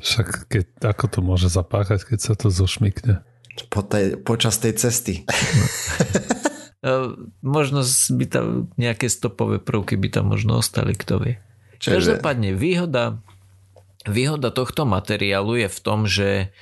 však 0.00 0.48
keď, 0.48 0.64
ako 0.80 1.04
to 1.12 1.18
môže 1.20 1.52
zapáchať, 1.52 2.08
keď 2.08 2.18
sa 2.20 2.32
to 2.32 2.48
zošmykne? 2.48 3.20
Po 3.68 3.84
tej, 3.84 4.16
počas 4.24 4.56
tej 4.56 4.80
cesty. 4.80 5.28
No, 6.80 7.16
možno 7.56 7.84
by 8.16 8.24
tam 8.24 8.72
nejaké 8.80 9.12
stopové 9.12 9.60
prvky 9.60 10.00
by 10.00 10.08
tam 10.16 10.32
možno 10.32 10.64
ostali, 10.64 10.96
kto 10.96 11.20
vie. 11.20 11.34
Čože? 11.76 12.16
Každopádne 12.16 12.56
výhoda, 12.56 13.20
výhoda 14.08 14.48
tohto 14.48 14.88
materiálu 14.88 15.60
je 15.60 15.68
v 15.68 15.78
tom, 15.84 16.08
že 16.08 16.56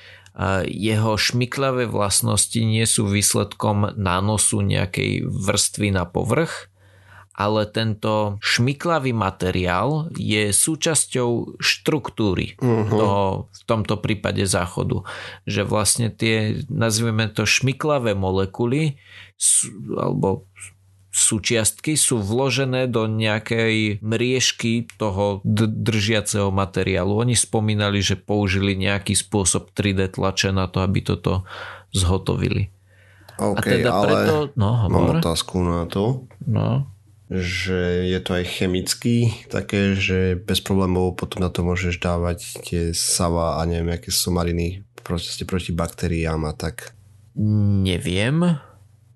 jeho 0.67 1.15
šmiklavé 1.15 1.87
vlastnosti 1.87 2.59
nie 2.59 2.83
sú 2.83 3.07
výsledkom 3.07 3.95
nánosu 3.95 4.59
nejakej 4.59 5.23
vrstvy 5.23 5.95
na 5.95 6.03
povrch, 6.03 6.67
ale 7.35 7.67
tento 7.67 8.39
šmiklavý 8.39 9.11
materiál 9.11 10.07
je 10.15 10.55
súčasťou 10.55 11.59
štruktúry 11.59 12.55
uh-huh. 12.55 12.87
toho, 12.87 13.23
v 13.51 13.61
tomto 13.67 13.99
prípade 13.99 14.47
záchodu. 14.47 15.03
Že 15.43 15.67
vlastne 15.67 16.07
tie, 16.07 16.63
nazvime 16.71 17.27
to 17.27 17.43
šmiklavé 17.43 18.15
molekuly, 18.15 18.95
alebo 19.99 20.47
súčiastky 21.15 21.95
sú 21.95 22.19
vložené 22.19 22.91
do 22.91 23.07
nejakej 23.07 24.03
mriežky 24.03 24.91
toho 24.99 25.39
d- 25.47 25.71
držiaceho 25.71 26.51
materiálu. 26.51 27.15
Oni 27.15 27.39
spomínali, 27.39 28.03
že 28.03 28.19
použili 28.19 28.75
nejaký 28.75 29.15
spôsob 29.15 29.71
3D 29.71 30.19
tlače 30.19 30.51
na 30.51 30.67
to, 30.67 30.83
aby 30.83 30.99
toto 30.99 31.47
zhotovili. 31.95 32.67
OK, 33.39 33.55
a 33.55 33.61
teda 33.63 33.91
ale 33.95 34.07
preto, 34.11 34.35
no, 34.59 34.91
mám 34.91 35.23
otázku 35.23 35.63
na 35.63 35.87
to. 35.87 36.27
No. 36.43 36.91
Že 37.31 38.11
je 38.11 38.19
to 38.21 38.31
aj 38.35 38.45
chemicky 38.45 39.15
také, 39.47 39.95
že 39.95 40.35
bez 40.35 40.59
problémov 40.59 41.15
potom 41.15 41.41
na 41.41 41.49
to 41.49 41.63
môžeš 41.63 41.97
dávať 41.97 42.59
tie 42.67 42.83
sava 42.91 43.57
a 43.57 43.61
neviem, 43.63 43.95
aké 43.95 44.11
somariny 44.11 44.83
proste 44.99 45.47
proti 45.47 45.71
baktériám 45.71 46.43
a 46.43 46.53
tak. 46.53 46.91
Neviem 47.35 48.59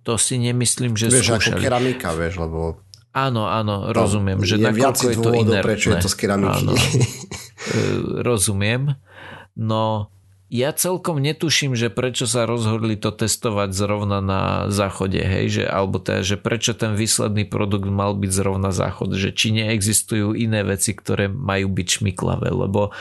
to 0.10 0.17
si 0.17 0.41
nemyslím, 0.41 0.98
že 0.98 1.13
vieš, 1.13 1.38
skúšali. 1.38 1.62
ako 1.62 1.65
keramika, 1.69 2.10
vieš, 2.17 2.41
lebo... 2.41 2.82
Áno, 3.13 3.45
áno, 3.45 3.93
rozumiem, 3.93 4.41
že 4.41 4.58
nakoľko 4.58 5.06
je 5.06 5.17
to 5.22 5.32
inertné. 5.38 5.65
prečo 5.65 5.88
je 5.93 5.98
to 6.02 6.10
z 6.10 6.17
keramiky. 6.17 6.65
Áno, 6.65 6.74
e, 6.78 7.82
rozumiem. 8.26 8.98
No, 9.54 10.10
ja 10.50 10.74
celkom 10.74 11.22
netuším, 11.22 11.78
že 11.78 11.93
prečo 11.93 12.26
sa 12.26 12.50
rozhodli 12.50 12.98
to 12.98 13.13
testovať 13.13 13.69
zrovna 13.69 14.17
na 14.17 14.41
záchode, 14.74 15.22
hej, 15.22 15.62
že, 15.62 15.63
alebo 15.69 16.02
teda, 16.02 16.26
že 16.26 16.41
prečo 16.41 16.74
ten 16.74 16.98
výsledný 16.98 17.45
produkt 17.45 17.86
mal 17.86 18.17
byť 18.17 18.32
zrovna 18.34 18.74
záchod, 18.74 19.13
že 19.13 19.30
či 19.30 19.54
neexistujú 19.54 20.34
iné 20.34 20.65
veci, 20.65 20.98
ktoré 20.98 21.30
majú 21.30 21.69
byť 21.69 21.88
šmiklavé, 22.02 22.50
lebo 22.50 22.89
e, 22.89 22.91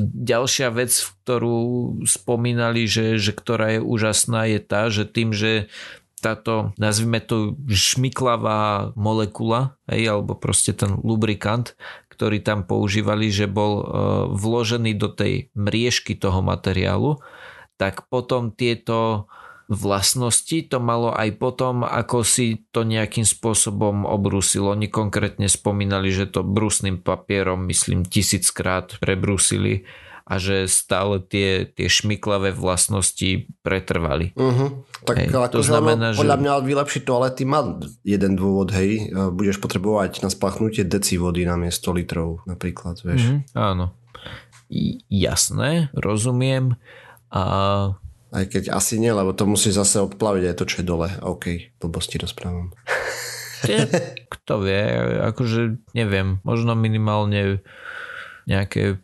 ďalšia 0.00 0.72
vec, 0.72 0.96
ktorú 1.20 1.60
spomínali, 2.08 2.88
že, 2.88 3.20
že 3.20 3.36
ktorá 3.36 3.76
je 3.76 3.80
úžasná, 3.84 4.48
je 4.48 4.60
tá, 4.64 4.88
že 4.88 5.04
tým, 5.04 5.36
že 5.36 5.68
táto, 6.26 6.74
nazvime 6.74 7.22
to 7.22 7.54
šmiklavá 7.70 8.90
molekula, 8.98 9.78
hej, 9.86 10.10
alebo 10.10 10.34
proste 10.34 10.74
ten 10.74 10.98
lubrikant, 11.06 11.78
ktorý 12.10 12.42
tam 12.42 12.66
používali, 12.66 13.30
že 13.30 13.46
bol 13.46 13.72
uh, 13.78 13.84
vložený 14.34 14.98
do 14.98 15.06
tej 15.06 15.54
mriežky 15.54 16.18
toho 16.18 16.42
materiálu, 16.42 17.22
tak 17.78 18.10
potom 18.10 18.50
tieto 18.50 19.30
vlastnosti 19.66 20.70
to 20.70 20.78
malo 20.78 21.10
aj 21.10 21.38
potom, 21.42 21.82
ako 21.82 22.22
si 22.22 22.66
to 22.70 22.86
nejakým 22.86 23.26
spôsobom 23.26 24.06
obrúsilo. 24.06 24.74
Oni 24.74 24.86
konkrétne 24.86 25.50
spomínali, 25.50 26.14
že 26.14 26.30
to 26.30 26.46
brúsnym 26.46 27.02
papierom, 27.02 27.66
myslím, 27.66 28.06
tisíckrát 28.06 28.94
prebrúsili 29.02 29.86
a 30.26 30.42
že 30.42 30.66
stále 30.66 31.22
tie, 31.22 31.70
tie 31.70 31.86
šmiklavé 31.86 32.50
vlastnosti 32.50 33.46
pretrvali. 33.62 34.34
Uh-huh. 34.34 34.82
Tak 35.06 35.16
Hej, 35.22 35.28
ako, 35.30 35.54
to 35.54 35.62
znamená, 35.62 36.10
ono, 36.10 36.14
že- 36.18 36.20
podľa 36.26 36.38
mňa 36.42 36.52
vylepšiť 36.66 37.02
toalety 37.06 37.42
má 37.46 37.60
jeden 38.02 38.34
dôvod, 38.34 38.74
hej. 38.74 39.06
E, 39.06 39.30
Budeš 39.30 39.62
potrebovať 39.62 40.26
na 40.26 40.30
splachnutie 40.34 40.82
deci 40.82 41.14
vody 41.14 41.46
na 41.46 41.54
miesto 41.54 41.94
litrov 41.94 42.42
napríklad, 42.42 42.98
vieš. 43.06 43.22
Mhm, 43.22 43.38
áno. 43.54 43.94
Jasné, 45.06 45.94
rozumiem. 45.94 46.74
A 47.30 47.42
Aj 48.34 48.44
keď 48.50 48.74
asi 48.74 48.98
nie, 48.98 49.14
lebo 49.14 49.30
to 49.30 49.46
musíš 49.46 49.78
zase 49.78 50.02
odplaviť 50.02 50.50
aj 50.50 50.56
to, 50.58 50.64
čo 50.66 50.76
je 50.82 50.86
dole. 50.90 51.08
OK, 51.22 51.70
blbosti 51.78 52.18
rozprávam. 52.18 52.74
kto 54.34 54.52
vie, 54.58 54.82
akože 55.22 55.80
neviem, 55.94 56.42
možno 56.42 56.74
minimálne 56.74 57.62
nejaké 58.46 58.98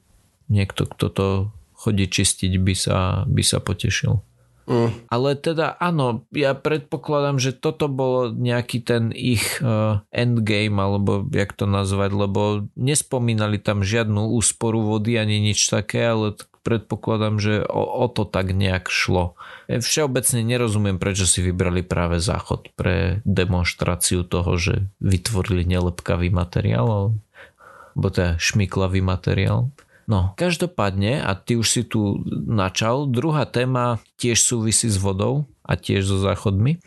niekto, 0.53 0.85
kto 0.85 1.07
to 1.09 1.27
chodí 1.73 2.07
čistiť, 2.07 2.53
by 2.61 2.75
sa, 2.77 3.25
by 3.25 3.43
sa 3.43 3.59
potešil. 3.59 4.21
Mm. 4.63 5.11
Ale 5.11 5.35
teda 5.35 5.75
áno, 5.83 6.23
ja 6.31 6.55
predpokladám, 6.55 7.43
že 7.43 7.51
toto 7.51 7.91
bolo 7.91 8.31
nejaký 8.31 8.79
ten 8.87 9.11
ich 9.11 9.59
uh, 9.59 10.07
endgame, 10.15 10.79
alebo 10.79 11.27
jak 11.35 11.51
to 11.51 11.67
nazvať, 11.67 12.15
lebo 12.15 12.71
nespomínali 12.79 13.59
tam 13.59 13.83
žiadnu 13.83 14.31
úsporu 14.31 14.87
vody 14.87 15.19
ani 15.19 15.43
nič 15.43 15.67
také, 15.67 16.07
ale 16.07 16.39
t- 16.39 16.47
predpokladám, 16.63 17.43
že 17.43 17.67
o, 17.67 17.83
o 17.83 18.07
to 18.07 18.23
tak 18.23 18.55
nejak 18.55 18.87
šlo. 18.87 19.35
E, 19.67 19.83
Všeobecne 19.83 20.47
nerozumiem, 20.47 21.03
prečo 21.03 21.27
si 21.27 21.43
vybrali 21.43 21.83
práve 21.83 22.23
záchod 22.23 22.71
pre 22.79 23.19
demonstráciu 23.27 24.23
toho, 24.23 24.55
že 24.63 24.87
vytvorili 25.03 25.67
nelepkavý 25.67 26.31
materiál, 26.31 26.87
alebo 26.87 28.09
teda 28.09 28.39
šmiklavý 28.39 29.03
materiál. 29.03 29.75
No, 30.11 30.35
každopádne, 30.35 31.23
a 31.23 31.35
ty 31.35 31.55
už 31.55 31.69
si 31.69 31.83
tu 31.87 32.23
načal, 32.47 33.07
druhá 33.07 33.47
téma 33.47 34.03
tiež 34.19 34.43
súvisí 34.43 34.91
s 34.91 34.99
vodou 34.99 35.47
a 35.63 35.79
tiež 35.79 36.07
so 36.07 36.19
záchodmi. 36.19 36.83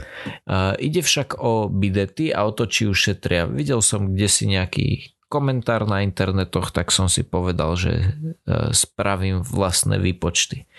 A 0.47 0.75
ide 0.75 0.99
však 0.99 1.39
o 1.39 1.71
bidety 1.71 2.35
a 2.35 2.43
o 2.43 2.51
to, 2.51 2.67
či 2.67 2.87
už 2.87 2.97
šetria. 3.11 3.47
Videl 3.47 3.79
som 3.79 4.11
kde 4.11 4.27
si 4.27 4.47
nejaký 4.51 5.15
komentár 5.31 5.87
na 5.89 6.03
internetoch, 6.05 6.71
tak 6.71 6.93
som 6.93 7.11
si 7.11 7.25
povedal, 7.25 7.75
že 7.75 7.91
e, 7.91 8.05
spravím 8.71 9.43
vlastné 9.43 9.99
výpočty. 9.99 10.69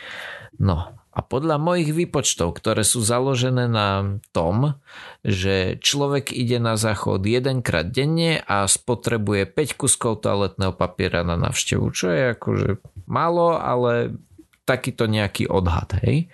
No 0.57 0.95
a 1.16 1.24
podľa 1.24 1.57
mojich 1.57 1.96
výpočtov, 1.96 2.61
ktoré 2.61 2.85
sú 2.85 3.00
založené 3.00 3.72
na 3.72 4.20
tom, 4.37 4.76
že 5.24 5.81
človek 5.81 6.29
ide 6.29 6.61
na 6.61 6.76
záchod 6.76 7.24
jedenkrát 7.24 7.88
denne 7.88 8.44
a 8.44 8.68
spotrebuje 8.68 9.48
5 9.48 9.81
kuskov 9.81 10.20
toaletného 10.20 10.76
papiera 10.76 11.24
na 11.24 11.40
návštevu, 11.40 11.88
čo 11.96 12.12
je 12.12 12.37
akože 12.37 12.68
málo, 13.09 13.57
ale 13.57 14.20
takýto 14.68 15.09
nejaký 15.09 15.48
odhad, 15.48 15.96
hej. 16.05 16.29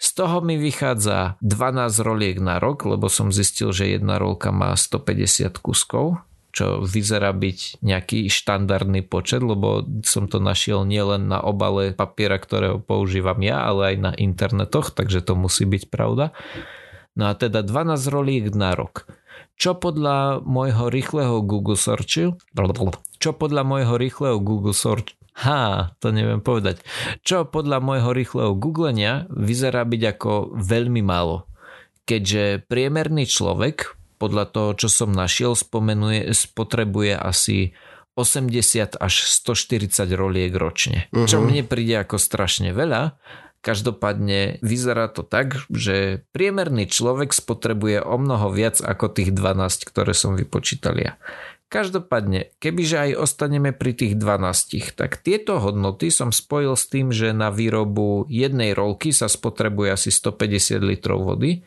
Z 0.00 0.16
toho 0.16 0.40
mi 0.40 0.56
vychádza 0.56 1.38
12 1.44 2.02
roliek 2.02 2.40
na 2.40 2.56
rok, 2.56 2.88
lebo 2.88 3.06
som 3.06 3.30
zistil, 3.30 3.70
že 3.70 3.94
jedna 3.94 4.18
rolka 4.18 4.48
má 4.50 4.72
150 4.72 5.60
kuskov, 5.60 6.18
čo 6.50 6.82
vyzerá 6.82 7.30
byť 7.30 7.82
nejaký 7.82 8.26
štandardný 8.26 9.06
počet, 9.06 9.40
lebo 9.42 9.86
som 10.02 10.26
to 10.26 10.42
našiel 10.42 10.82
nielen 10.82 11.30
na 11.30 11.38
obale 11.38 11.94
papiera, 11.94 12.38
ktorého 12.38 12.82
používam 12.82 13.38
ja, 13.42 13.66
ale 13.66 13.94
aj 13.94 13.96
na 13.98 14.12
internetoch, 14.18 14.92
takže 14.94 15.22
to 15.22 15.38
musí 15.38 15.66
byť 15.66 15.88
pravda. 15.88 16.34
No 17.14 17.30
a 17.30 17.32
teda 17.34 17.62
12 17.66 18.10
roliek 18.10 18.50
na 18.54 18.74
rok. 18.74 19.06
Čo 19.60 19.76
podľa 19.76 20.40
môjho 20.40 20.88
rýchleho 20.88 21.44
Google 21.44 21.76
searchu, 21.76 22.32
čo 23.20 23.30
podľa 23.36 23.62
môjho 23.62 23.94
rýchleho 24.00 24.40
Google 24.40 24.72
search, 24.72 25.12
ha, 25.44 25.92
to 26.00 26.16
neviem 26.16 26.40
povedať, 26.40 26.80
čo 27.20 27.44
podľa 27.44 27.84
môjho 27.84 28.10
rýchleho 28.16 28.52
googlenia 28.56 29.28
vyzerá 29.28 29.84
byť 29.84 30.02
ako 30.16 30.32
veľmi 30.56 31.04
málo. 31.04 31.44
Keďže 32.08 32.66
priemerný 32.66 33.28
človek, 33.28 33.99
podľa 34.20 34.44
toho, 34.52 34.70
čo 34.76 34.92
som 34.92 35.10
našiel, 35.16 35.56
spomenuje, 35.56 36.28
spotrebuje 36.36 37.16
asi 37.16 37.72
80 38.20 39.00
až 39.00 39.14
140 39.24 40.04
roliek 40.12 40.52
ročne. 40.52 41.08
Uh-huh. 41.08 41.24
Čo 41.24 41.40
mne 41.40 41.64
príde 41.64 41.96
ako 41.96 42.20
strašne 42.20 42.76
veľa, 42.76 43.16
Každopádne 43.60 44.56
vyzerá 44.64 45.12
to 45.12 45.20
tak, 45.20 45.68
že 45.68 46.24
priemerný 46.32 46.88
človek 46.88 47.28
spotrebuje 47.28 48.00
o 48.00 48.16
mnoho 48.16 48.48
viac 48.48 48.80
ako 48.80 49.12
tých 49.12 49.36
12, 49.36 49.84
ktoré 49.84 50.16
som 50.16 50.32
vypočítal 50.32 50.96
ja. 50.96 51.20
Každopádne, 51.68 52.56
kebyže 52.56 52.96
aj 52.98 53.10
ostaneme 53.20 53.76
pri 53.76 53.92
tých 53.92 54.16
12, 54.16 54.96
tak 54.96 55.20
tieto 55.20 55.60
hodnoty 55.60 56.08
som 56.08 56.32
spojil 56.32 56.72
s 56.72 56.88
tým, 56.88 57.12
že 57.12 57.36
na 57.36 57.52
výrobu 57.52 58.24
jednej 58.32 58.72
rolky 58.72 59.12
sa 59.12 59.28
spotrebuje 59.28 59.92
asi 59.92 60.10
150 60.10 60.80
litrov 60.80 61.22
vody, 61.28 61.62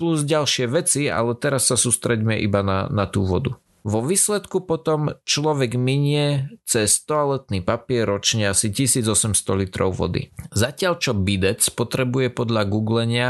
plus 0.00 0.24
ďalšie 0.24 0.66
veci, 0.70 1.06
ale 1.10 1.34
teraz 1.38 1.68
sa 1.68 1.76
sústreďme 1.76 2.38
iba 2.38 2.62
na, 2.62 2.86
na 2.88 3.06
tú 3.08 3.26
vodu. 3.26 3.56
Vo 3.88 4.04
výsledku 4.04 4.68
potom 4.68 5.16
človek 5.24 5.78
minie 5.78 6.52
cez 6.68 7.00
toaletný 7.08 7.64
papier 7.64 8.04
ročne 8.04 8.50
asi 8.50 8.68
1800 8.68 9.32
litrov 9.64 9.96
vody. 9.96 10.34
Zatiaľ 10.52 11.00
čo 11.00 11.16
bidet 11.16 11.64
spotrebuje 11.64 12.34
podľa 12.34 12.62
googlenia 12.68 13.28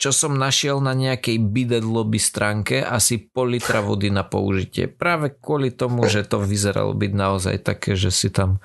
čo 0.00 0.16
som 0.16 0.32
našiel 0.32 0.80
na 0.80 0.96
nejakej 0.96 1.36
bidet 1.52 1.84
lobby 1.84 2.16
stránke, 2.16 2.80
asi 2.80 3.20
pol 3.20 3.52
litra 3.52 3.84
vody 3.84 4.08
na 4.08 4.24
použitie. 4.24 4.88
Práve 4.88 5.28
kvôli 5.28 5.68
tomu, 5.68 6.08
že 6.08 6.24
to 6.24 6.40
vyzeralo 6.40 6.96
byť 6.96 7.12
naozaj 7.12 7.56
také, 7.60 8.00
že 8.00 8.08
si 8.08 8.32
tam 8.32 8.64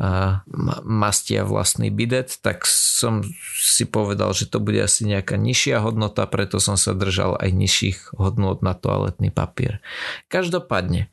uh, 0.00 0.40
mastia 0.80 1.44
vlastný 1.44 1.92
bidet, 1.92 2.40
tak 2.40 2.64
som 2.64 3.20
si 3.60 3.84
povedal, 3.84 4.32
že 4.32 4.48
to 4.48 4.56
bude 4.56 4.80
asi 4.80 5.04
nejaká 5.04 5.36
nižšia 5.36 5.84
hodnota, 5.84 6.24
preto 6.24 6.56
som 6.56 6.80
sa 6.80 6.96
držal 6.96 7.36
aj 7.36 7.52
nižších 7.52 8.16
hodnot 8.16 8.64
na 8.64 8.72
toaletný 8.72 9.28
papier. 9.28 9.84
Každopádne, 10.32 11.12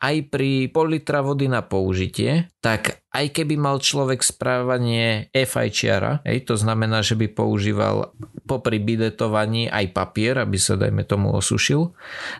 aj 0.00 0.32
pri 0.32 0.72
pol 0.72 0.96
litra 0.96 1.20
vody 1.20 1.46
na 1.46 1.60
použitie, 1.60 2.48
tak 2.64 3.04
aj 3.12 3.36
keby 3.36 3.60
mal 3.60 3.76
človek 3.76 4.24
správanie 4.24 5.28
FIČiara, 5.30 6.24
hej, 6.24 6.48
to 6.48 6.56
znamená, 6.56 7.04
že 7.04 7.20
by 7.20 7.28
používal 7.28 8.16
popri 8.48 8.80
bidetovaní 8.80 9.68
aj 9.68 9.92
papier, 9.92 10.40
aby 10.40 10.56
sa 10.56 10.80
dajme 10.80 11.04
tomu 11.04 11.36
osušil, 11.36 11.92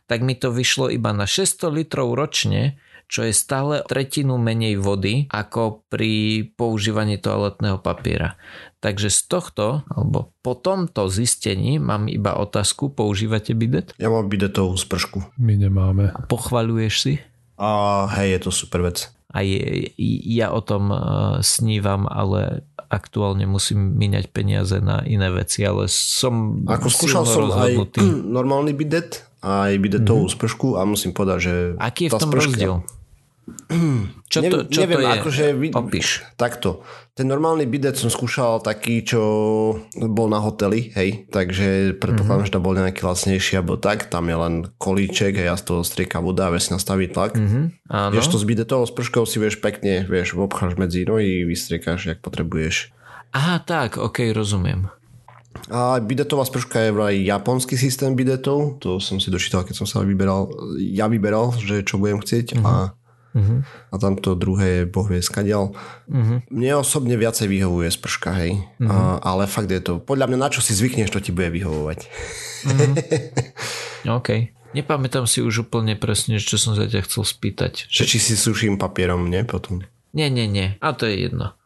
tak 0.09 0.25
mi 0.25 0.35
to 0.41 0.49
vyšlo 0.49 0.89
iba 0.89 1.13
na 1.13 1.29
600 1.29 1.69
litrov 1.85 2.17
ročne, 2.17 2.81
čo 3.11 3.27
je 3.27 3.35
stále 3.35 3.83
tretinu 3.91 4.39
menej 4.39 4.79
vody 4.79 5.27
ako 5.35 5.83
pri 5.91 6.47
používaní 6.55 7.19
toaletného 7.19 7.83
papiera. 7.83 8.39
Takže 8.79 9.11
z 9.11 9.21
tohto, 9.27 9.67
alebo 9.91 10.33
po 10.41 10.55
tomto 10.57 11.11
zistení 11.11 11.83
mám 11.83 12.07
iba 12.07 12.39
otázku, 12.39 12.95
používate 12.95 13.53
bidet? 13.53 13.93
Ja 13.99 14.09
mám 14.09 14.31
bidetovú 14.31 14.79
spršku. 14.79 15.37
My 15.43 15.59
nemáme. 15.59 16.15
Pochvaľuješ 16.31 16.95
si? 16.97 17.15
A 17.61 18.09
hej, 18.17 18.41
je 18.41 18.41
to 18.49 18.51
super 18.51 18.81
vec. 18.81 19.13
A 19.31 19.45
je, 19.45 19.93
ja 20.27 20.51
o 20.51 20.65
tom 20.65 20.91
uh, 20.91 21.39
snívam, 21.45 22.09
ale 22.09 22.67
aktuálne 22.91 23.47
musím 23.47 23.95
míňať 23.95 24.33
peniaze 24.35 24.83
na 24.83 25.07
iné 25.07 25.31
veci, 25.31 25.63
ale 25.63 25.87
som 25.87 26.67
Ako 26.67 26.91
skúšal 26.91 27.23
som 27.23 27.47
rozhodnutý. 27.47 28.03
aj 28.03 28.27
normálny 28.41 28.75
bidet, 28.75 29.23
aj 29.45 29.79
bidetovú 29.79 30.27
mm-hmm. 30.27 30.37
spršku 30.41 30.69
a 30.75 30.83
musím 30.83 31.15
povedať, 31.15 31.39
že 31.39 31.55
Aký 31.79 32.09
je 32.09 32.17
v 32.17 32.19
tom 32.19 32.31
sprška, 32.33 32.51
rozdiel? 32.51 32.75
Čo 34.27 34.39
to, 34.39 34.45
neviem, 34.45 34.67
čo 34.67 34.81
neviem, 34.81 34.97
to 34.97 35.03
je? 35.03 35.13
akože 35.17 35.45
vid- 35.55 35.75
Opíš. 35.75 36.09
Takto. 36.35 36.83
Ten 37.13 37.27
normálny 37.27 37.67
bidet 37.67 37.95
som 37.95 38.07
skúšal 38.07 38.59
taký, 38.61 39.03
čo 39.03 39.21
bol 39.93 40.27
na 40.27 40.39
hoteli, 40.39 40.89
hej, 40.93 41.27
takže 41.27 41.99
predpokladám, 41.99 42.47
mm-hmm. 42.47 42.49
že 42.49 42.55
to 42.55 42.63
bol 42.63 42.73
nejaký 42.73 43.01
lacnejší, 43.01 43.53
alebo 43.57 43.75
tak, 43.77 44.07
tam 44.07 44.25
je 44.25 44.37
len 44.37 44.55
kolíček 44.77 45.35
a 45.37 45.51
ja 45.51 45.55
z 45.55 45.67
toho 45.67 45.81
strieka 45.83 46.19
voda 46.19 46.47
a 46.47 46.53
vieš 46.53 46.71
si 46.71 46.75
nastaviť 46.75 47.09
tlak. 47.11 47.33
Mhm, 47.35 47.61
áno. 47.87 48.13
Vieš 48.15 48.27
to 48.29 48.39
s 48.39 48.47
bidetovou 48.47 48.87
sprškou 48.87 49.25
si 49.25 49.37
vieš 49.37 49.59
pekne, 49.59 50.03
vieš, 50.03 50.33
obcháš 50.33 50.75
medzi 50.75 51.03
nohy, 51.03 51.43
vystriekáš, 51.43 52.07
jak 52.07 52.19
potrebuješ. 52.21 52.95
Aha, 53.31 53.59
tak, 53.61 53.99
ok, 53.99 54.31
rozumiem. 54.31 54.89
A 55.67 55.99
bidetová 55.99 56.47
sprška 56.47 56.79
je 56.81 56.95
vraj 56.95 57.15
japonský 57.19 57.75
systém 57.75 58.15
bidetov, 58.15 58.79
to 58.79 59.03
som 59.03 59.19
si 59.19 59.29
dočítal, 59.29 59.67
keď 59.67 59.75
som 59.77 59.87
sa 59.87 59.99
vyberal, 60.01 60.47
ja 60.79 61.11
vyberal, 61.11 61.51
že 61.53 61.83
čo 61.83 61.99
budem 61.99 62.23
chcieť 62.23 62.55
Mhm. 62.55 62.63
a, 62.65 62.95
a 63.91 63.95
tamto 63.95 64.35
druhé 64.35 64.83
je 64.83 64.83
boh 64.91 65.07
vie 65.07 65.23
skadial. 65.23 65.71
Mhm. 66.11 66.51
Mne 66.51 66.83
osobne 66.83 67.15
viacej 67.15 67.47
vyhovuje 67.47 67.89
sprška, 67.91 68.31
hej, 68.43 68.67
a, 68.83 69.23
ale 69.23 69.47
fakt 69.47 69.71
je 69.71 69.79
to, 69.79 69.93
podľa 70.03 70.31
mňa 70.31 70.39
na 70.39 70.49
čo 70.51 70.61
si 70.63 70.75
zvykneš, 70.75 71.15
to 71.15 71.23
ti 71.23 71.31
bude 71.31 71.51
vyhovovať. 71.55 72.11
OK. 74.21 74.31
Nepamätám 74.71 75.27
si 75.27 75.43
už 75.43 75.67
úplne 75.67 75.99
presne, 75.99 76.39
čo 76.39 76.55
som 76.55 76.79
sa 76.79 76.87
ťa 76.87 77.03
chcel 77.03 77.27
spýtať. 77.27 77.91
Že 77.91 78.03
či 78.07 78.19
si 78.23 78.35
suším 78.39 78.79
papierom, 78.79 79.27
nie, 79.27 79.43
potom. 79.43 79.83
Nie, 80.15 80.31
nie, 80.31 80.47
nie. 80.47 80.79
A 80.79 80.95
to 80.95 81.11
je 81.11 81.27
jedno. 81.27 81.59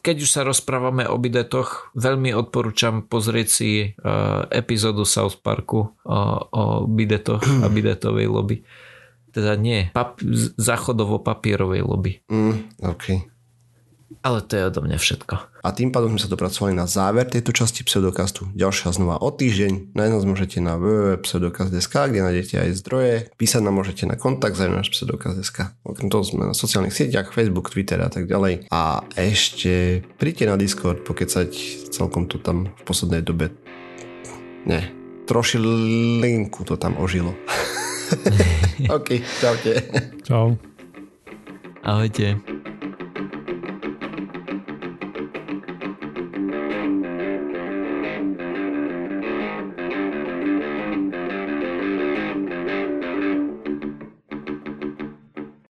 Keď 0.00 0.16
už 0.24 0.30
sa 0.32 0.40
rozprávame 0.40 1.04
o 1.04 1.20
bidetoch, 1.20 1.92
veľmi 1.92 2.32
odporúčam 2.32 3.04
pozrieť 3.04 3.48
si 3.52 3.92
uh, 3.92 4.48
epizódu 4.48 5.04
South 5.04 5.44
Parku 5.44 5.84
o, 5.84 6.18
o 6.48 6.88
bidetoch 6.88 7.44
a 7.44 7.68
bidetovej 7.74 8.24
lobby. 8.24 8.64
Teda 9.32 9.56
nie, 9.56 9.92
pap- 9.92 10.22
záchodovo-papierovej 10.56 11.82
lobby. 11.84 12.24
Mm, 12.32 12.68
OK. 12.82 13.28
Ale 14.18 14.42
to 14.42 14.56
je 14.56 14.66
odo 14.66 14.80
mňa 14.82 14.98
všetko. 14.98 15.34
A 15.62 15.68
tým 15.70 15.94
pádom 15.94 16.16
sme 16.16 16.20
sa 16.20 16.32
dopracovali 16.32 16.74
na 16.74 16.90
záver 16.90 17.28
tejto 17.30 17.54
časti 17.54 17.86
pseudokastu. 17.86 18.50
Ďalšia 18.56 18.90
znova 18.90 19.20
o 19.20 19.30
týždeň. 19.30 19.94
Nájsť 19.94 20.12
nás 20.16 20.24
môžete 20.26 20.58
na 20.58 20.74
www.pseudokast.sk, 20.74 21.94
kde 22.08 22.20
nájdete 22.24 22.54
aj 22.58 22.70
zdroje. 22.82 23.14
Písať 23.38 23.62
nám 23.62 23.78
môžete 23.78 24.10
na 24.10 24.18
kontakt 24.18 24.58
náš 24.58 24.90
pseudokast.sk. 24.90 25.76
Okrem 25.86 26.08
toho 26.10 26.24
sme 26.26 26.50
na 26.50 26.56
sociálnych 26.56 26.96
sieťach, 26.96 27.30
Facebook, 27.30 27.70
Twitter 27.70 28.00
a 28.02 28.10
tak 28.10 28.26
ďalej. 28.26 28.66
A 28.72 29.06
ešte 29.14 30.02
príďte 30.18 30.50
na 30.50 30.56
Discord, 30.58 31.06
pokecať 31.06 31.52
celkom 31.94 32.26
to 32.26 32.42
tam 32.42 32.74
v 32.74 32.82
poslednej 32.82 33.22
dobe. 33.22 33.54
Ne, 34.66 34.88
trošilinku 35.30 36.66
to 36.66 36.74
tam 36.74 36.98
ožilo. 36.98 37.36
OK, 38.96 39.08
čaute. 39.40 39.82
Čau. 40.24 40.56
Ahojte. 41.82 42.36